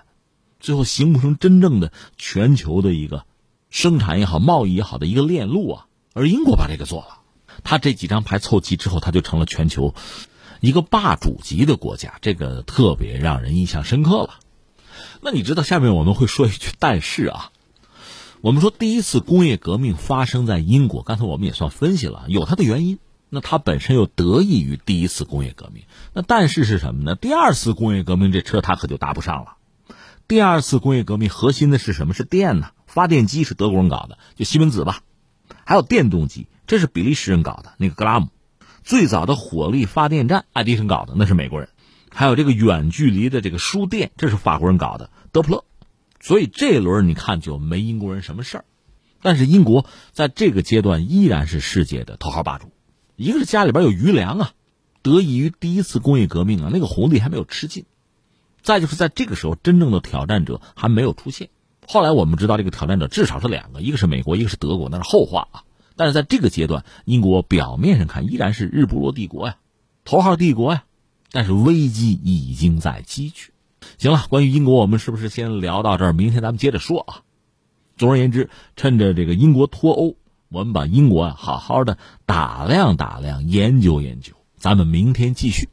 [0.64, 3.26] 最后形不成真正的全球的一个
[3.68, 5.86] 生产也好、贸易也好的一个链路啊。
[6.14, 7.18] 而英国把这个做了，
[7.64, 9.94] 他这几张牌凑齐之后，他就成了全球
[10.60, 14.40] 一个霸主级的国家，这个特别让人印象深刻了。
[15.20, 17.50] 那你知道下面我们会说一句但是啊，
[18.40, 22.98] 我们说第一次工业革命发生在英国，刚才我们也算分析了，有它的原因。
[23.28, 25.82] 那它本身又得益于第一次工业革命。
[26.14, 27.16] 那但是是什么呢？
[27.16, 29.56] 第二次工业革命这车它可就搭不上了。
[30.26, 32.14] 第二次工业革命核心的是什么？
[32.14, 32.70] 是电呢？
[32.86, 35.02] 发电机是德国人搞的，就西门子吧。
[35.66, 38.28] 还有电动机，这是比利时人搞的，那个格拉姆。
[38.82, 41.68] 最早的火力发电站，爱迪生搞的，那是美国人。
[42.10, 45.64] 还有这个远距离的这个输电，这是法国人搞的，德普勒。
[46.20, 48.64] 所以这一轮你看就没英国人什么事儿。
[49.20, 52.72] 但是英国在这个阶段依然是世界的头号霸主。
[53.16, 54.52] 一个是家里边有余粮啊，
[55.02, 57.84] 得益于第一次工业革命啊，那个红利还没有吃尽。
[58.64, 61.50] 再就是在这个时候，真正的挑战者还没有出现。
[61.86, 65.64] 后来我们知道，这个挑战者至少是两个，一个是美国，一个是德国，那是后话啊。
[65.96, 69.56] 但是在这个阶段，英国表面上看依然是日不落帝国呀，
[70.04, 70.84] 头号帝国呀。
[71.30, 73.52] 但是危机已经在积聚。
[73.98, 76.12] 行了，关于英国，我们是不是先聊到这儿？
[76.14, 77.20] 明天咱们接着说啊。
[77.98, 80.16] 总而言之，趁着这个英国脱欧，
[80.48, 84.32] 我们把英国啊好好的打量打量，研究研究。
[84.56, 85.68] 咱们明天继续。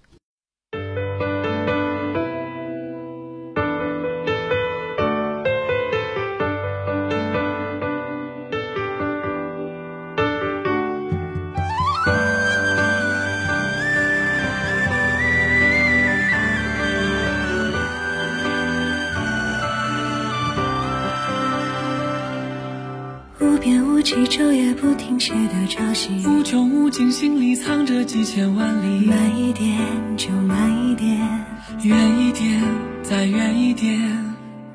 [25.72, 29.06] 潮汐，无穷无尽，心里藏着几千万里。
[29.06, 29.78] 慢一点，
[30.18, 31.18] 就慢一点；
[31.84, 32.62] 远一点，
[33.04, 33.98] 再远一点。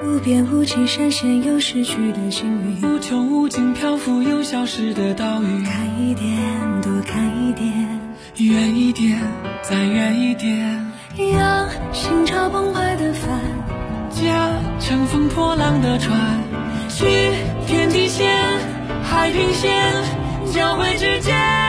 [0.00, 2.80] 无边无际，闪现又逝去的幸运。
[2.80, 5.62] 无穷无尽，漂浮又消失的岛屿。
[5.66, 6.34] 看一点，
[6.80, 7.70] 多看一点；
[8.38, 9.20] 远一点，
[9.62, 10.82] 再远一点。
[11.30, 13.38] 让心潮澎湃的帆，
[14.12, 16.40] 驾乘风破浪的船，
[16.88, 17.04] 去
[17.66, 18.26] 天地线。
[19.02, 19.92] 海平线
[20.56, 21.65] 交汇之间。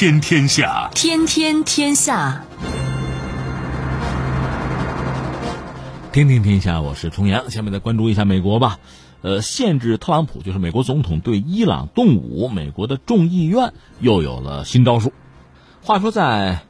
[0.00, 2.42] 天天下，天天天下，
[6.10, 6.80] 天天天下。
[6.80, 8.78] 我是重阳，下面再关注一下美国吧。
[9.20, 15.12] 呃，限制特朗普就是美国总统对伊朗动武，美国的众议院又有了新招数。
[15.82, 16.60] 话说，在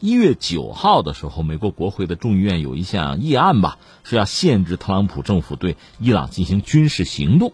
[0.00, 7.52] 一月九号的时候，美国国会的众议院有一项议案吧，是要限制特朗普政府对伊朗进行军事行动。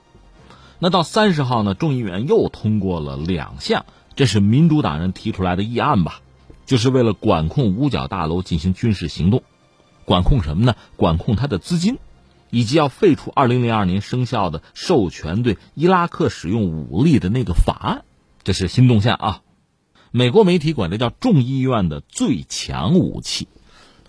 [0.79, 3.85] 那到三十号呢，众议员又通过了两项。
[4.17, 6.21] 这是民主党人提出来的议案吧？
[6.67, 9.43] 就是为了管控五角大楼进行军事行动，
[10.05, 10.77] 管控什么呢？
[10.97, 11.99] 管控它的资金，
[12.51, 18.05] 以及要废除二零零二年生效的授权对伊拉克使用武力的那个法案。
[18.45, 19.43] 这是新动向啊！
[20.13, 23.49] 美国媒体管这叫众议院的最强武器。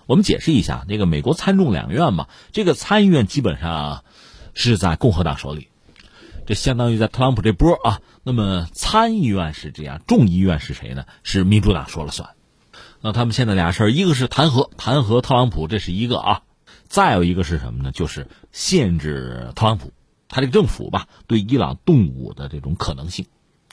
[0.05, 4.03] 我们解释一下，那个美国参众两院嘛，这个参议院基本上
[4.53, 5.69] 是在共和党手里，
[6.45, 8.01] 这相当于在特朗普这波啊。
[8.23, 11.05] 那么参议院是这样，众议院是谁呢？
[11.23, 12.29] 是民主党说了算。
[13.01, 16.43] 那他们现在俩事儿，一个是弹劾弹劾特朗普，这是一个啊；
[16.87, 17.91] 再有一个是什么呢？
[17.91, 19.91] 就是限制特朗普
[20.29, 23.25] 他这个政府吧对伊朗动武的这种可能性，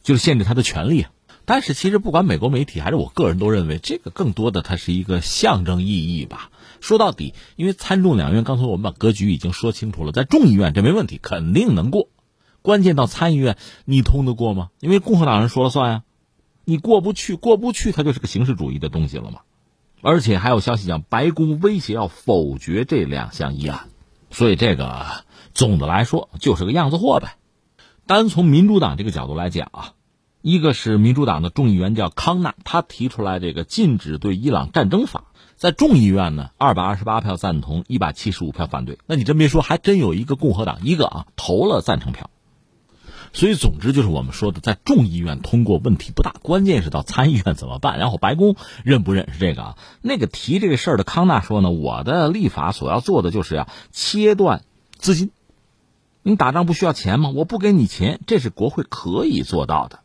[0.02, 1.06] 就是限制他的权利。
[1.44, 6.50] 但是其实不管美国媒体还是我个人都认为，这个更多的它是一个象征意义吧。
[6.80, 12.08] 说到底，因为参众两院刚才我们把格局已经说清楚了，在众议院这没问题，肯定能过。
[12.68, 14.68] 关键到参议院，你通得过吗？
[14.78, 16.02] 因为共和党人说了算呀，
[16.66, 19.40] 你过不去，过不去，它就是个形式主义的东西了嘛。
[20.02, 23.88] 而且还有消息讲，白宫威胁要否决这两项议案，
[24.30, 27.38] 所以这个总的来说就是个样子货呗。
[28.06, 29.92] 单从民主党这个角度来讲啊，
[30.42, 35.24] 一个是民主党的众议员叫康纳，他提出来这个禁止对伊朗战争法，
[35.56, 38.98] 在众议院呢，二百二十八票赞同，一百七十五票反对。
[39.06, 42.28] 那你真别说，还真有一个共和党一个啊投了赞成票。
[43.38, 47.96] 所以，总之就是我们说的，在众议院通过问题不大，关键是到参议院怎么办？
[47.96, 49.78] 然后白宫认不认识这个啊？
[50.02, 54.64] 那个提这个事儿的康纳说呢，我的立法所要做的就是要切断
[54.96, 55.30] 资金。
[56.24, 57.30] 你打仗不需要钱吗？
[57.30, 60.00] 我不给你钱，这是国会可以做到的。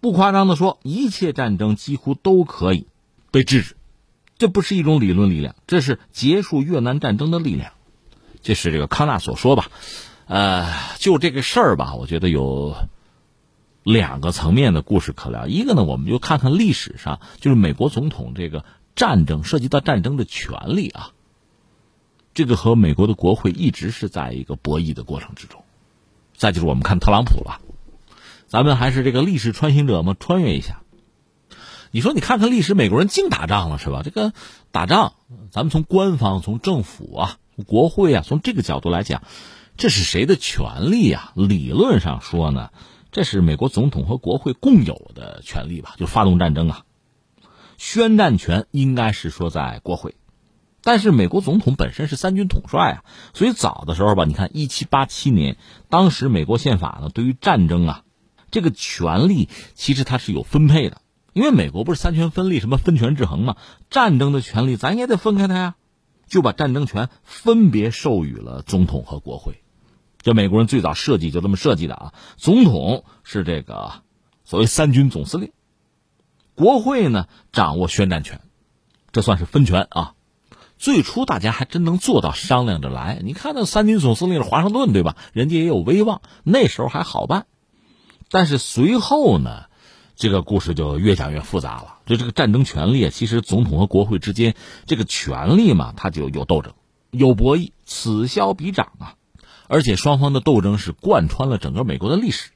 [0.00, 2.88] 不夸张的说，一切战争几乎都可以
[3.30, 3.76] 被制止。
[4.38, 7.74] 这不是一种理论力量，这是结束越南战争的力量。
[8.42, 9.70] 这是这个康纳所说吧？
[10.26, 12.74] 呃，就这个事儿吧，我觉得有
[13.82, 15.46] 两个层面的故事可聊。
[15.46, 21.10] 一个呢，我们就看看历史上，就是美国总统这个战争涉及到战争的权利啊，
[22.32, 25.64] 这个和美国的国会一直是在一个博弈的过程之中。
[26.36, 27.60] 再就是我们看特朗普了，
[28.46, 30.82] 咱们还是这个历史穿行者嘛，穿越一下。
[31.90, 34.02] 你说你看看历史，美国人净打仗了是吧？
[34.02, 34.32] 这个
[34.70, 35.12] 打仗，
[35.50, 39.22] 咱们从官方、从政府啊、国会啊，从这个角度来讲。
[39.76, 41.32] 这是谁的权利呀？
[41.34, 42.70] 理论上说呢，
[43.10, 45.94] 这是美国总统和国会共有的权利吧？
[45.96, 46.84] 就发动战争啊，
[47.78, 50.14] 宣战权应该是说在国会，
[50.82, 53.04] 但是美国总统本身是三军统帅啊，
[53.34, 55.56] 所以早的时候吧，你看一七八七年，
[55.88, 58.04] 当时美国宪法呢，对于战争啊，
[58.52, 61.00] 这个权利其实它是有分配的，
[61.32, 63.56] 因为美国不是三权分立，什么分权制衡嘛，
[63.90, 65.74] 战争的权利咱也得分开它呀，
[66.28, 69.61] 就把战争权分别授予了总统和国会。
[70.22, 74.02] 这美国人最早设计就这么设计的啊，总统是这个
[74.44, 75.52] 所谓三军总司令，
[76.54, 78.40] 国会呢掌握宣战权，
[79.10, 80.14] 这算是分权啊。
[80.78, 85.16] 最初大家还真能做到商量着来，你看那三军总司令是华盛顿对吧？
[85.32, 87.46] 人家也有威望，那时候还好办。
[88.30, 89.66] 但是随后呢，
[90.16, 91.98] 这个故事就越讲越复杂了。
[92.06, 94.54] 就这个战争权力，其实总统和国会之间
[94.86, 96.74] 这个权力嘛，它就有斗争，
[97.10, 99.14] 有博弈，此消彼长啊。
[99.72, 102.50] 而且双方的斗争是贯穿了整个美国的历史。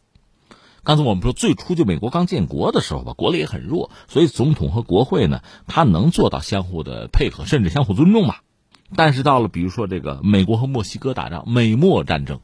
[0.85, 8.35] 刚才我们说，最初就美国刚建国的时候吧，国力也很弱，所以总统和国会呢，他能做到相互的配合，甚至相互尊重嘛。
[8.95, 12.41] 但是到了比如说这个美国和墨西哥打仗，美墨战争，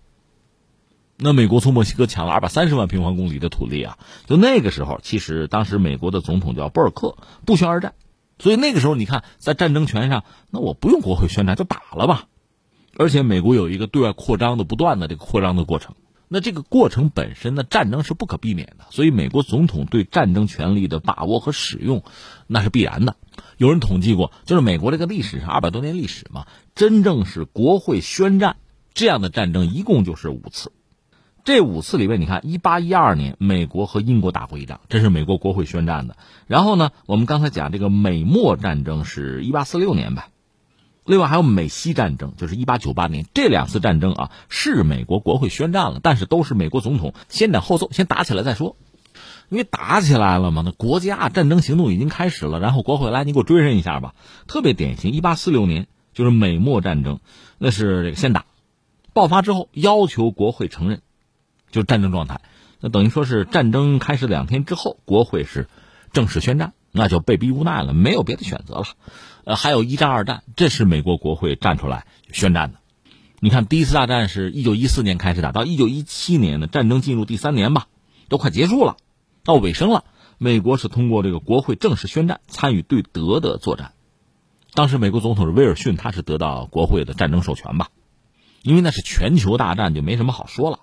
[1.19, 7.93] 那美国从墨西哥抢了二百三十万平方公里的土地啊，就那个时候，其实当时美国的总统叫布尔克，不宣而战，
[8.39, 12.25] 所以那个时候你看，在战争权上，那我不用国会宣战就打了吧。
[12.97, 15.95] 而且美国有一个对外扩张的不断的这个扩张的过程，
[16.29, 22.03] 那这个过程本身呢，战争是不可避免的，所以美国总统对战争权力的把握和使用，
[22.47, 23.17] 那是必然的。
[23.57, 28.57] 有人统计过，就是美国这个历史上二百多年历史嘛，真正是国会宣战
[28.95, 30.73] 这样的战争一共就是五次。
[31.45, 36.17] 这五次里面，你看，一八一二年美国和英国打过一仗，这是美国国会宣战的。
[36.47, 40.29] 然后呢，我们刚才讲这个美墨战争是一八四六年吧。
[41.05, 48.77] 另外还有美西战争，就是一八九八年这两次战争啊，是美国国会宣战了，但是都是美国总统先斩后奏，先打起来再说。
[49.49, 54.15] 因为打起来了嘛，那国家战争行动已经开始了，然后国会来，你给我追认一下吧。
[54.47, 57.21] 特别典型，一八四六年就是美墨战争，
[57.59, 58.47] 那是这个先打，
[59.13, 61.03] 爆发之后要求国会承认，
[61.71, 62.41] 就是战争状态。
[62.81, 65.69] 那等于说是战争开始两天之后，国会是
[66.13, 68.85] 正式宣战，那就被逼无奈了，没有别的选择了。
[69.45, 72.79] 呃，还有一战、二战，这是美国国会站出来宣战的。
[73.41, 77.89] 你看，第一次大战是一九一四年开始打，到一九一七年的战争进入第三年吧，
[78.29, 78.97] 都快结束了，
[79.43, 80.05] 到尾声了。
[80.39, 83.93] 美国是通过这个国会正式宣战，参与对德的作战。
[84.75, 87.89] 当时美国总统是威尔逊，他是得到国会的战争授权吧？
[88.63, 90.79] 因为那是全球大战，就没什么好说了。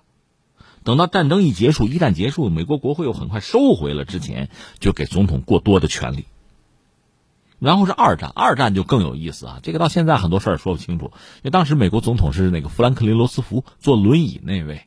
[0.84, 6.26] 等到战争一结束，一战结束，美国国会又很快收回了之前就给总统过多的权利。
[7.60, 9.60] 然后是二战，二战就更有意思啊！
[9.62, 14.86] 这个到现在很多事儿说不清楚，因为当时美国总统是那个富兰克林·罗斯福，坐轮椅那位，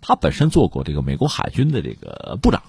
[0.00, 2.62] 他本身做过这个美国海军的这个部长，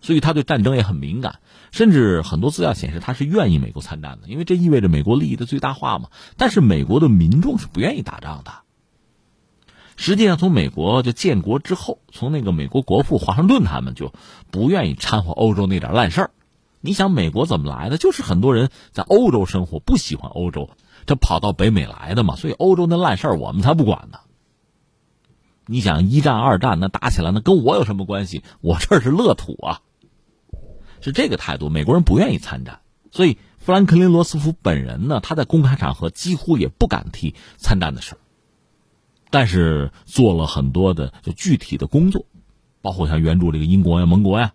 [0.00, 1.38] 所以他对战争也很敏感，
[1.70, 6.08] 甚至很多资料显示他是愿意美国参战的，因为这意味着美国利益的最大化嘛。
[6.36, 8.52] 但是美国的民众是不愿意打仗的。
[9.96, 14.12] 实际上，从美国就建国之后，从那个美国国父华盛顿他们就
[14.50, 16.30] 不愿意掺和欧洲那点烂事儿。
[16.80, 17.98] 你想美国怎么来的？
[17.98, 20.70] 就是很多人在欧洲生活，不喜欢欧洲，
[21.06, 22.36] 这跑到北美来的嘛。
[22.36, 24.18] 所以欧洲那烂事儿我们才不管呢。
[25.66, 28.42] 你想一战、二战那打起来，那跟我有什么关系？
[28.60, 29.82] 我这是乐土啊，
[31.00, 31.68] 是这个态度。
[31.68, 32.80] 美国人不愿意参战，
[33.12, 38.18] 所以富兰克林·罗斯福本人呢，他在公开场合几乎也不敢提参战的事儿。
[39.30, 42.24] 但是做了很多的就具体的工作，
[42.82, 44.54] 包括像援助这个英国呀、盟国呀，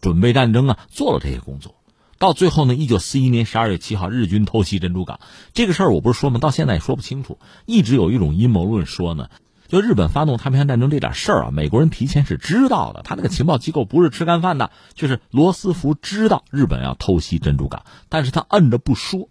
[0.00, 1.76] 准备战争啊，做了这些工作。
[2.18, 5.20] 到最后呢，一九四一年十二月七号，日军偷袭珍珠港
[5.52, 6.38] 这个事儿，我不是说吗？
[6.38, 7.38] 到现在也说不清楚。
[7.66, 9.28] 一直有一种阴谋论说呢，
[9.68, 13.02] 就日本发动太平洋战争这点事儿啊，美国人提前是知道的。
[13.02, 19.28] 他那个情报机构不是吃干饭的，就是罗斯福知道日本要偷袭珍珠港，但是他摁着不说。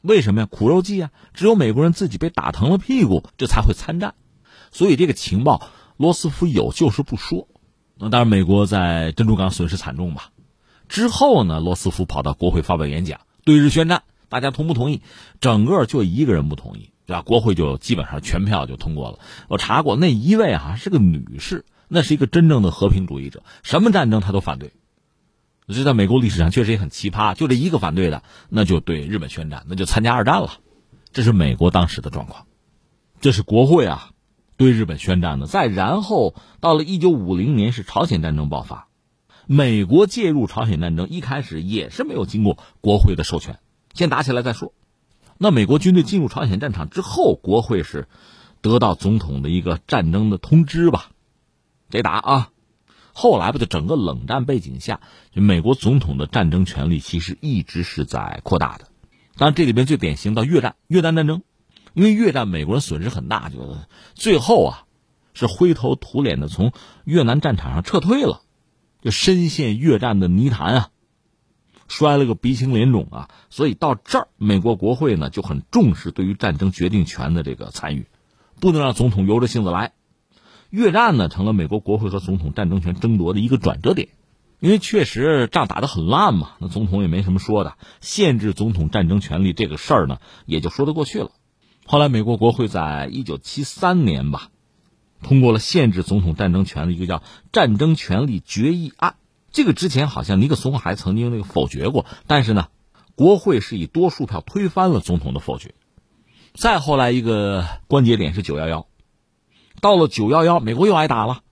[0.00, 0.46] 为什么呀？
[0.50, 1.10] 苦肉计啊！
[1.32, 4.14] 只有美国人自己被打疼了屁股，这才会参战。
[4.70, 7.48] 所以这个情报，罗斯福有就是不说。
[7.96, 10.30] 那当然，美国在珍珠港损失惨重吧。
[10.88, 15.00] 之后呢，罗斯福跑到国会发表演讲，对日宣战，大家同不同意？
[15.40, 17.22] 整个就一个人不同意，对吧？
[17.22, 19.18] 国会就基本上全票就通过了。
[19.48, 24.72] 我查过，那一位啊是个女士，那是一个真正的和平主义者，什么战争她都反对。
[25.66, 30.58] 这在美国历史上确实也很奇葩，就这一个反对的，那就对日本宣战，那就参加二战了。
[31.12, 32.46] 这是美国当时的状况，
[33.20, 34.10] 这是国会啊
[34.56, 35.46] 对日本宣战的。
[35.46, 38.88] 再然后到了一九五零年是朝鲜战争爆发，
[39.46, 43.58] 美国介入朝鲜战争一开始也是没有经过国会的授权，
[43.92, 44.72] 先打起来再说。
[45.36, 48.06] 那美国军队进入朝鲜战场之后，国会是
[48.60, 51.10] 得到总统的一个战争的通知吧，
[51.90, 52.50] 得打啊。
[53.12, 55.00] 后来吧，就整个冷战背景下，
[55.32, 58.88] 就美国总统的战争权力其实一直是在扩大的。
[59.36, 61.42] 当然，这里边最典型的越战，越南战争，
[61.94, 63.76] 因为越战美国人损失很大，就
[64.14, 64.84] 最后啊
[65.32, 66.72] 是灰头土脸的从
[67.04, 68.42] 越南战场上撤退了，
[69.00, 70.88] 就深陷越战的泥潭啊，
[71.88, 73.30] 摔了个鼻青脸肿啊。
[73.48, 78.06] 所以到这儿，美国国会呢就很重视对于战争决定权的这个参与，
[78.60, 79.92] 不能让总统由着性子来。
[80.70, 84.08] 越战呢，成了美国国会和总统战争权争夺的一个转折点，
[84.58, 91.30] 因为确实仗打得很烂嘛，那总统也没什么说的，限制总统战争权利这个事儿呢，也就说得过去了。
[91.86, 94.48] 后来美国国会在一九七三年吧，
[95.22, 97.18] 通过了限制总统战争权的一个叫
[97.52, 99.10] 《战争权利决议案》，
[99.52, 102.68] 这个之前好像尼克松还曾经那个否决过，但是呢，
[103.14, 105.74] 国会是以多数票推翻了总统的否决。
[106.54, 108.86] 再后来一个关节点是九幺幺。
[109.80, 111.42] 到了九幺幺，美国又挨打了，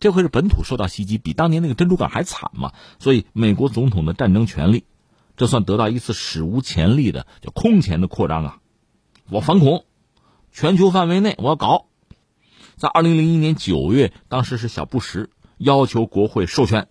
[0.00, 2.72] 这回是本土受到袭击，比当年那个珍珠港还惨嘛。
[2.98, 4.84] 所以美国总统的战争权力，
[5.36, 8.58] 这算得到一次史无前例的叫空前的扩张啊！
[9.30, 9.84] 我反恐，
[10.52, 11.86] 全球范围内我要搞。
[12.76, 16.88] 在二零零一年九月，当时是小布什要求国会授权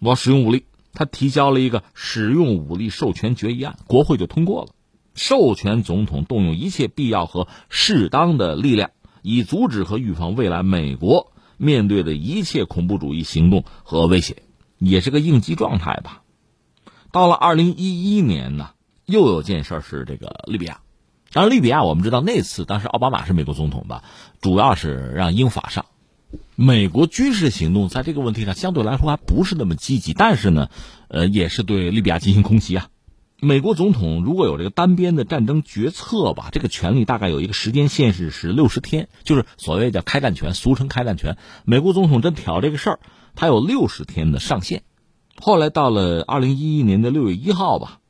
[0.00, 4.70] 我使用武力，他提交了一个使用武力授权决议案，国会就通过了，
[5.14, 8.90] 授权总统动用一切必要和适当的力量。
[9.20, 14.44] 以阻止和预防未来美国面对的一切恐怖主义行动和威胁，
[14.78, 16.22] 也是个应急状态吧。
[17.10, 18.70] 到了二零一一年呢，
[19.04, 20.80] 又有件事是这个利比亚。
[21.32, 24.02] 当然，利比亚我们知道那次当时奥巴马是美国总统吧，
[24.40, 25.84] 主要是让英法上。
[26.56, 30.68] 美国军事行动在这个问题上相对来说还不是那么积极，但是呢，
[31.08, 32.88] 呃，也是对利比亚进行空袭啊。
[33.40, 41.36] 美国总统如果有这个单边的战争决策吧，这个权利大概有一个时间限制是六十天，就是所谓叫开战权，俗称开战权。
[41.64, 43.00] 美国总统真挑这个事儿，
[43.36, 44.82] 他有六十天的上限。
[45.40, 48.00] 后来到了二零一一年的六月一号吧，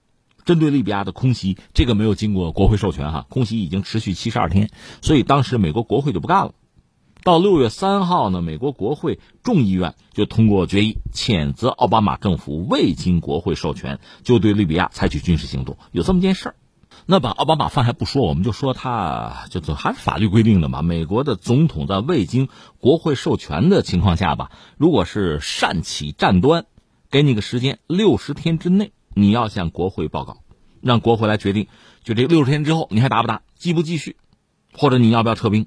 [0.48, 4.70] 针对利比亚的空袭，这个没有经过国会授权哈，空袭已经持续七十二天，
[5.02, 6.54] 所以当时美国国会就不干了。
[7.22, 16.54] 到六月三号呢，美国国会众议院就通过决议，谴责奥巴马政府未经国会授权就对利比亚采取军事行动，有这么件事儿。
[17.04, 20.80] 那把奥巴马放下不说，我们就说他就还是法律规定的嘛。
[20.80, 26.64] 美国的总统在未经国会授权的情况下吧，如果是擅起战端，
[27.10, 30.38] 给你个时间，六十天之内你要向国会报告，
[30.80, 31.66] 让国会来决定，
[32.04, 34.16] 就这六十天之后你还打不打，继不继续，
[34.72, 35.66] 或者你要不要撤兵。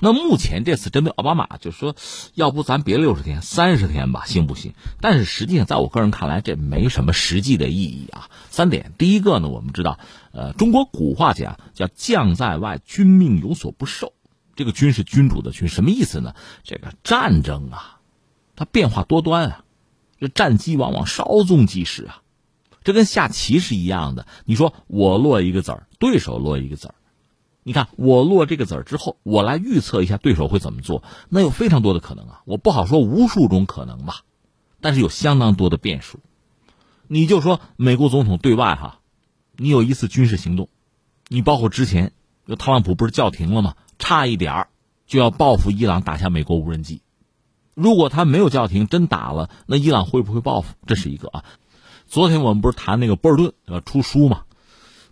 [0.00, 1.94] 那目前这次针对奥巴马，就说
[2.34, 4.72] 要不咱别六十天，三十天吧，行不行？
[5.00, 8.28] 但是实际上，在我个人看来，这没什么实际的意义啊。
[8.50, 9.98] 三点，第一个呢，我们知道，
[10.32, 14.12] 呃，中国古话讲叫“将在外，君命有所不受”，
[14.56, 16.34] 这个“君”是君主的“君”，什么意思呢？
[16.64, 18.00] 这个战争啊，
[18.56, 19.64] 它变化多端啊，
[20.18, 22.20] 这战机往往稍纵即逝啊，
[22.84, 24.26] 这跟下棋是一样的。
[24.44, 26.94] 你说我落一个子儿，对手落一个子儿。
[27.66, 32.42] 你看，我落这个子儿之后，我来预测一下对手会怎么做，那有非常多的可能啊！
[32.44, 34.20] 我不好说无数种可能吧，
[34.82, 36.20] 但是有相当多的变数。
[37.08, 39.00] 你就说美国总统对外哈，
[39.56, 40.68] 你有一次军事行动，
[41.28, 42.12] 你包括之前，
[42.58, 43.76] 特朗普不是叫停了吗？
[43.98, 44.68] 差一点儿
[45.06, 47.00] 就要报复伊朗打下美国无人机，
[47.72, 50.74] 如果他没有叫停，真打了，那伊朗会不会报复？
[50.86, 51.44] 这是一个啊。
[52.14, 54.42] 昨天我们不是谈那个波尔顿呃出书嘛？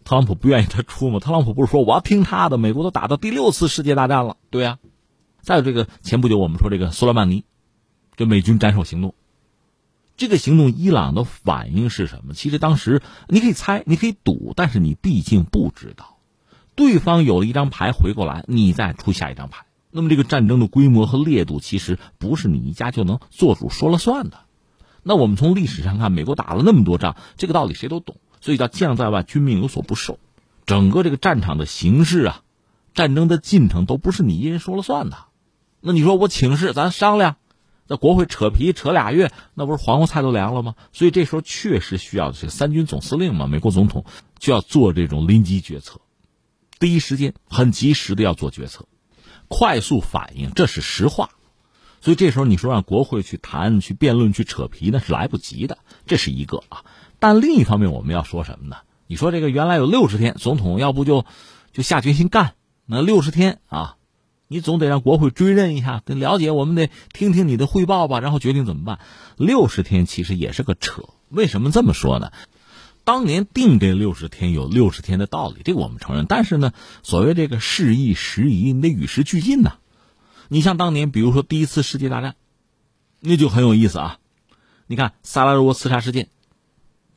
[0.04, 1.18] 特朗普不愿意他出嘛？
[1.18, 2.58] 特朗普不是说我要听他的？
[2.58, 4.78] 美国都打到第六次世界大战了，对呀。
[5.40, 7.44] 再有这个前不久我们说这个苏莱曼尼，
[8.14, 9.16] 这美军斩首行动，
[10.16, 12.34] 这个行动伊朗的反应是什么？
[12.34, 16.18] 其实当时你可以猜，你可以赌，但是你毕竟不知道，
[16.76, 19.66] 对方有了一张牌回过来，你再出下一张牌。
[19.90, 24.38] 那么这个战争的规模和烈度，其实不是你一家就能做主说了算的。
[25.02, 28.16] 那我们从历史上看，美国打了那么多仗，这个道理谁都懂。
[28.40, 30.18] 所以叫将在外，军命有所不受。
[30.66, 32.42] 整个这个战场的形势啊，
[32.94, 35.16] 战争的进程都不是你一人说了算的。
[35.80, 37.36] 那你说我请示，咱商量，
[37.86, 40.74] 在国会扯皮扯俩月，那不是黄瓜菜都凉了吗？
[40.92, 44.04] 所以这时候确实需要的是三军总司令嘛，美国总统
[44.38, 46.00] 就要做这种临机决策，
[46.78, 48.86] 第一时间很及时的要做决策，
[49.48, 51.30] 快速反应，这是实话。
[52.02, 55.78] 所以这时候你说让国会去谈、去辩论、去扯皮，那是来不及的。
[56.04, 56.84] 这是一个啊。
[57.20, 58.76] 但另一方面，我们要说什么呢？
[59.06, 61.24] 你说这个原来有六十天，总统要不就
[61.72, 62.54] 就下决心干？
[62.86, 63.94] 那六十天啊，
[64.48, 68.98] 你总得让国会追认一下，跟了解，我们得听听你的汇报吧，然后决定怎么办。
[69.36, 71.04] 六十天其实也是个扯。
[71.28, 72.32] 为什么这么说呢？
[73.04, 76.26] 当年定这六十天有六十天的道理，这个我们承认。
[76.28, 76.72] 但是呢，
[77.04, 79.74] 所谓这个事宜时宜，你得与时俱进呐。
[80.52, 82.36] 你像当年，比如说第一次世界大战，
[83.20, 84.18] 那就很有意思啊。
[84.86, 86.28] 你看萨拉热窝刺杀事件。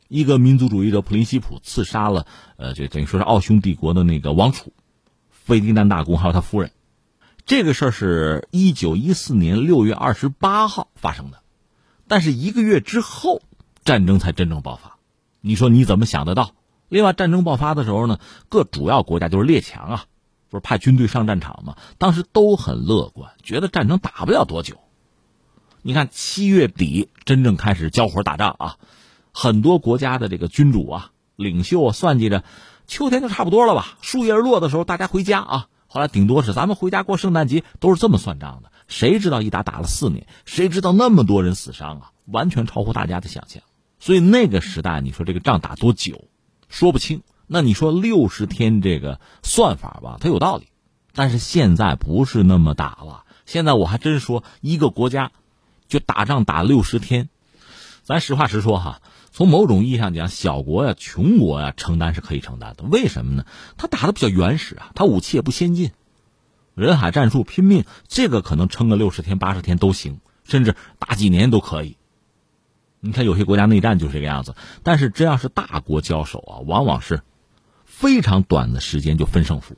[0.08, 4.72] 一个民族主义者普林西普刺杀了，呃，就等于说是奥匈帝国的那个王储，
[5.32, 6.72] 费迪南大公还有他夫人。
[7.46, 11.42] 这个事儿是一九一四年六月二十八号发生的，
[12.08, 13.42] 但是一个月之后，
[13.84, 14.98] 战争才真正爆发。
[15.42, 16.56] 你说你怎么想得到？
[16.88, 18.18] 另外，战争爆发的时候呢，
[18.48, 20.06] 各主要国家就是列强啊，
[20.56, 21.76] 不是派军队上战场吗？
[21.98, 24.78] 当时都很乐观，觉得战争打不了多久。
[25.82, 28.78] 你看七月底真正开始交火打仗啊。
[29.34, 32.46] 很多国家的这个君主啊、领袖啊，算计着，
[32.88, 33.98] 秋天就差不多了吧？
[34.00, 35.68] 树叶落的时候，大家回家啊。
[35.88, 38.72] 后来顶多是咱们回家过圣诞节，都是这么算账的。
[38.88, 40.26] 谁知道一打打了四年？
[40.46, 42.12] 谁知道那么多人死伤啊？
[42.26, 43.62] 完全超乎大家的想象。
[44.00, 46.30] 所以那个时代，你说这个仗打多久，
[46.70, 47.22] 说不清。
[47.48, 50.68] 那你说六十天这个算法吧，它有道理。
[51.14, 53.24] 但是现在不是那么打了。
[53.46, 55.32] 现在我还真说，一个国家
[55.88, 57.30] 就打仗打六十天，
[58.04, 59.02] 咱实话实说哈。
[59.32, 62.86] 从某种意义上讲，小国呀、穷国呀，承担是可以承担的。
[62.86, 63.46] 为什么呢？
[63.76, 65.92] 他打的比较原始啊，他武器也不先进，
[66.74, 71.98] 人海战术拼命，这个可能撑个六十天、八十天都行，甚至打几年都可以。
[73.02, 74.56] 你看有些国家内战就是这个样子。
[74.84, 77.22] 但是这要是大国交手啊，往往是
[77.98, 79.76] 非常短的时间就分胜负，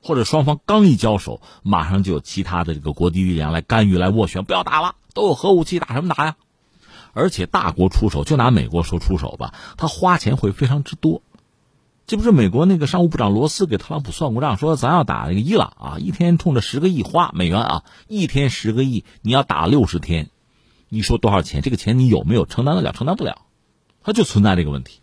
[0.00, 6.36] 或者双方刚一交手，马上就有其他的这个国际力量来干预、来斡旋，不要打了，都有核武器，打什么打呀？
[7.14, 11.20] 而且大国出手，就拿美国说出手吧，他花钱会非常之多。
[12.06, 20.30] 这不是美国那个商务部长罗斯给特朗普算过账，说咱要打那个伊朗啊，一天冲着十个亿花美元啊，一天十个亿，你要打六十天，
[20.88, 21.60] 你说多少钱？
[21.60, 22.92] 这个钱你有没有承担得了？
[22.92, 23.42] 承担不了，
[24.04, 25.00] 他就存在这个问题。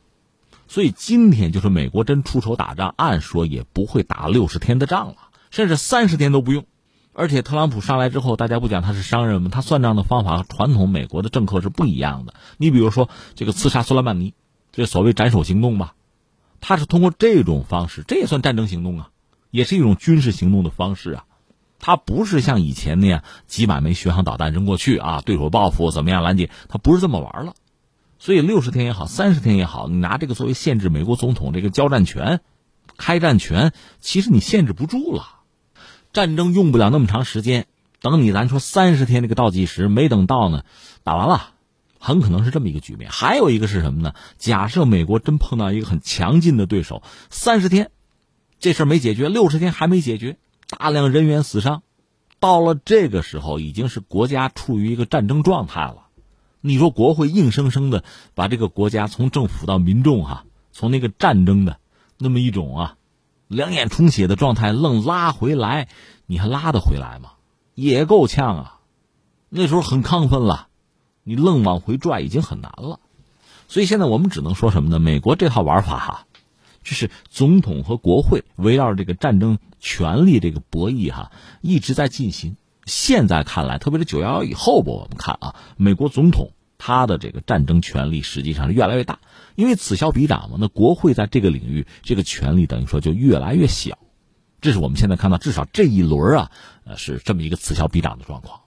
[0.75, 5.15] 所以今天就是美国真出手打仗，按说也不会打六十天的仗了，
[5.49, 6.65] 甚至三十天都不用。
[7.13, 9.49] 而且特朗普上来之后，大家不讲他是商人吗？
[9.49, 12.33] 他算账的方法和传统美国的政客是不一样的。
[12.57, 14.33] 你比如说这个刺杀苏莱曼尼，
[14.73, 15.95] 这所谓斩首行动吧，
[16.59, 19.11] 他是通过这种方式，这也算战争行动啊，
[19.51, 21.23] 也是一种军事行动的方式啊。
[21.79, 26.49] 他不是像以前那样几百枚巡航导弹扔过去啊，对手报复怎么样拦截？
[26.67, 27.53] 他不是这么玩了。
[28.25, 32.41] 所以六十天也好，三十天也好，你拿这个作为限制美国总统这个交战权、
[32.97, 35.41] 开战权，其实你限制不住了。
[36.11, 37.67] 战争用不了那么长时间，
[38.01, 40.63] 等你咱说三十天这个倒计时没等到呢，
[41.03, 41.51] 打完了，
[41.99, 43.11] 很可能是这么一个局面。
[43.11, 44.15] 还有一个是什么呢？
[44.39, 47.91] 假设美国真碰到一个很强劲的对手，三十天
[48.59, 51.83] 这事没解决，六十天还没解决，大量人员死伤，
[52.39, 56.04] 到了这个时候已经是国家处于一个战争状态了。
[56.67, 58.03] 你说国会硬生生的
[58.33, 61.77] 把这个国家从政府到民众哈，从那个战争的
[62.17, 62.97] 那么一种啊
[63.47, 65.87] 两眼充血的状态愣拉回来，
[66.25, 67.33] 你还拉得回来吗？
[67.75, 68.79] 也够呛啊！
[69.49, 70.69] 那时候很亢奋了，
[71.23, 72.99] 你愣往回拽已经很难了。
[73.67, 74.97] 所以现在我们只能说什么呢？
[74.97, 76.25] 美国这套玩法哈，
[76.83, 82.57] 就是总统和国会围绕这个战争权力这个博弈哈一直在进行。
[82.87, 89.19] 现在看来，特别是九幺幺以后吧，我们看啊，美国总统他的这个战争权力实际上是越来越大，
[89.55, 90.57] 因为此消彼长嘛。
[90.59, 93.97] 那国会在这个领域这个权力等于说就越来越小，
[94.61, 96.51] 这是我们现在看到至少这一轮啊，
[96.83, 98.61] 呃，是这么一个此消彼长的状况。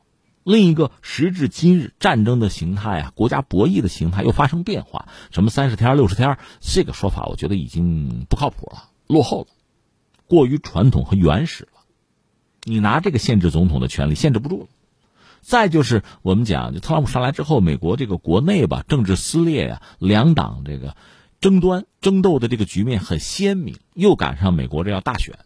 [0.44, 5.08] 另一个时至今日，战争的形态啊，国家博弈的形态又发生变化。
[5.30, 9.48] 什么三十天、六十天，这个说法我觉得已经不靠谱了，落后了，
[10.26, 11.80] 过于传统和原始了。
[12.62, 14.68] 你拿这个限制总统的权利限制不住了。
[15.48, 20.94] 再就是我们讲，就特朗普上来之后，美国这个国内吧，政治撕裂呀，两党这个
[21.40, 23.78] 争端争斗的这个局面很鲜明。
[23.94, 25.38] 又赶上美国这要大选，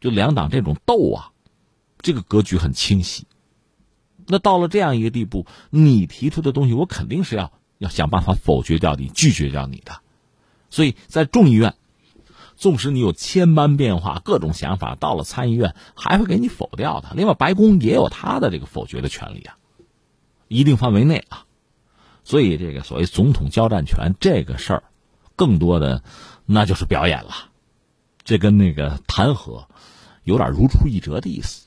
[0.00, 1.32] 就两党这种斗啊，
[2.00, 3.26] 这个格局很清晰。
[4.28, 9.98] 那到了这样一个地步，你提出的东西，我肯定是要要想办法否决掉你，拒绝掉你的。
[10.70, 11.74] 所以在众议院。
[12.60, 17.08] 纵使你有千般变化、各种想法，到了参议院还会给你否掉的。
[17.14, 19.56] 另外，白宫也有他的这个否决的权利啊，
[20.46, 21.46] 一定范围内啊。
[22.22, 24.82] 所以，这个所谓总统交战权这个事儿，
[25.36, 26.02] 更多的
[26.44, 27.48] 那就是表演了，
[28.24, 29.64] 这跟那个弹劾
[30.24, 31.66] 有点如出一辙的意思。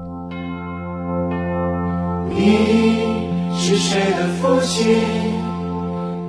[2.33, 3.27] 你
[3.57, 4.97] 是谁的父亲？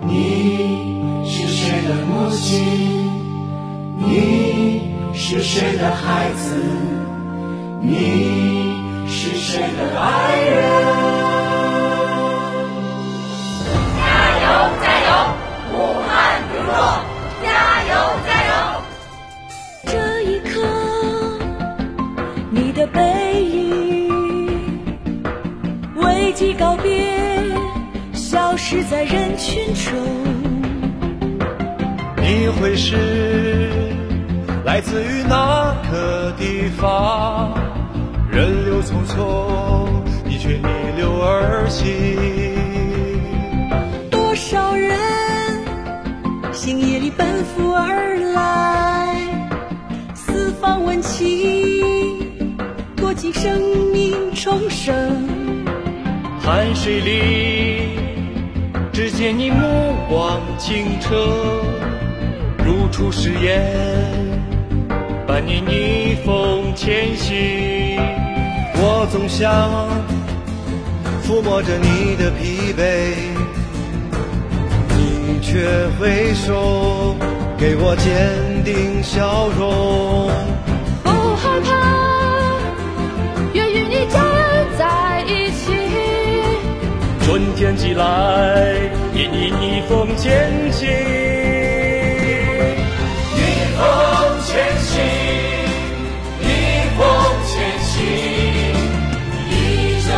[0.07, 2.59] 你是谁的母亲？
[3.97, 6.57] 你是谁的孩子？
[7.81, 8.75] 你
[9.07, 11.02] 是谁的爱人？
[28.65, 29.93] 失在人群中。
[32.17, 33.75] 你会是
[34.65, 37.53] 来自于哪个地方？
[38.31, 39.89] 人流匆匆，
[40.25, 40.63] 你却逆
[40.97, 41.85] 流而行。
[44.13, 44.97] 多少人
[46.53, 49.17] 星夜里奔赴而来，
[50.15, 51.83] 四方问起，
[52.95, 53.61] 多几生
[53.93, 54.95] 命重生。
[56.41, 57.82] 汗水里，
[59.03, 61.11] 只见你目光清澈，
[62.65, 63.61] 如初誓言，
[65.27, 67.99] 伴你逆风前行。
[68.77, 69.91] 我总想
[71.25, 73.17] 抚摸着你的疲惫，
[74.97, 75.67] 你却
[75.99, 77.17] 挥手
[77.59, 80.32] 给我坚定笑容。
[87.43, 88.05] 春天起来，
[89.15, 90.89] 也逆风前行。
[93.35, 93.41] 逆
[93.77, 93.83] 风
[94.47, 95.03] 前行，
[96.39, 96.47] 逆
[96.97, 97.03] 风
[97.45, 97.51] 前
[97.83, 97.99] 行，
[99.51, 99.53] 以
[100.07, 100.09] 这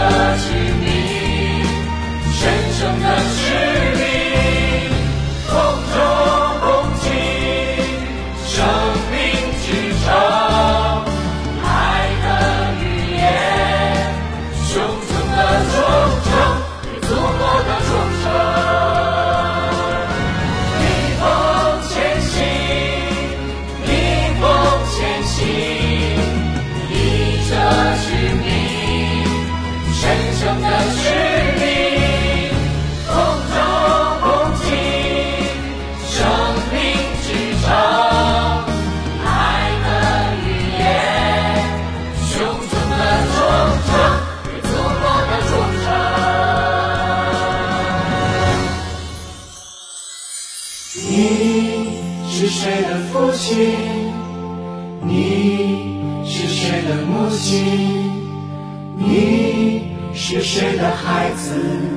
[60.95, 61.93] 孩子？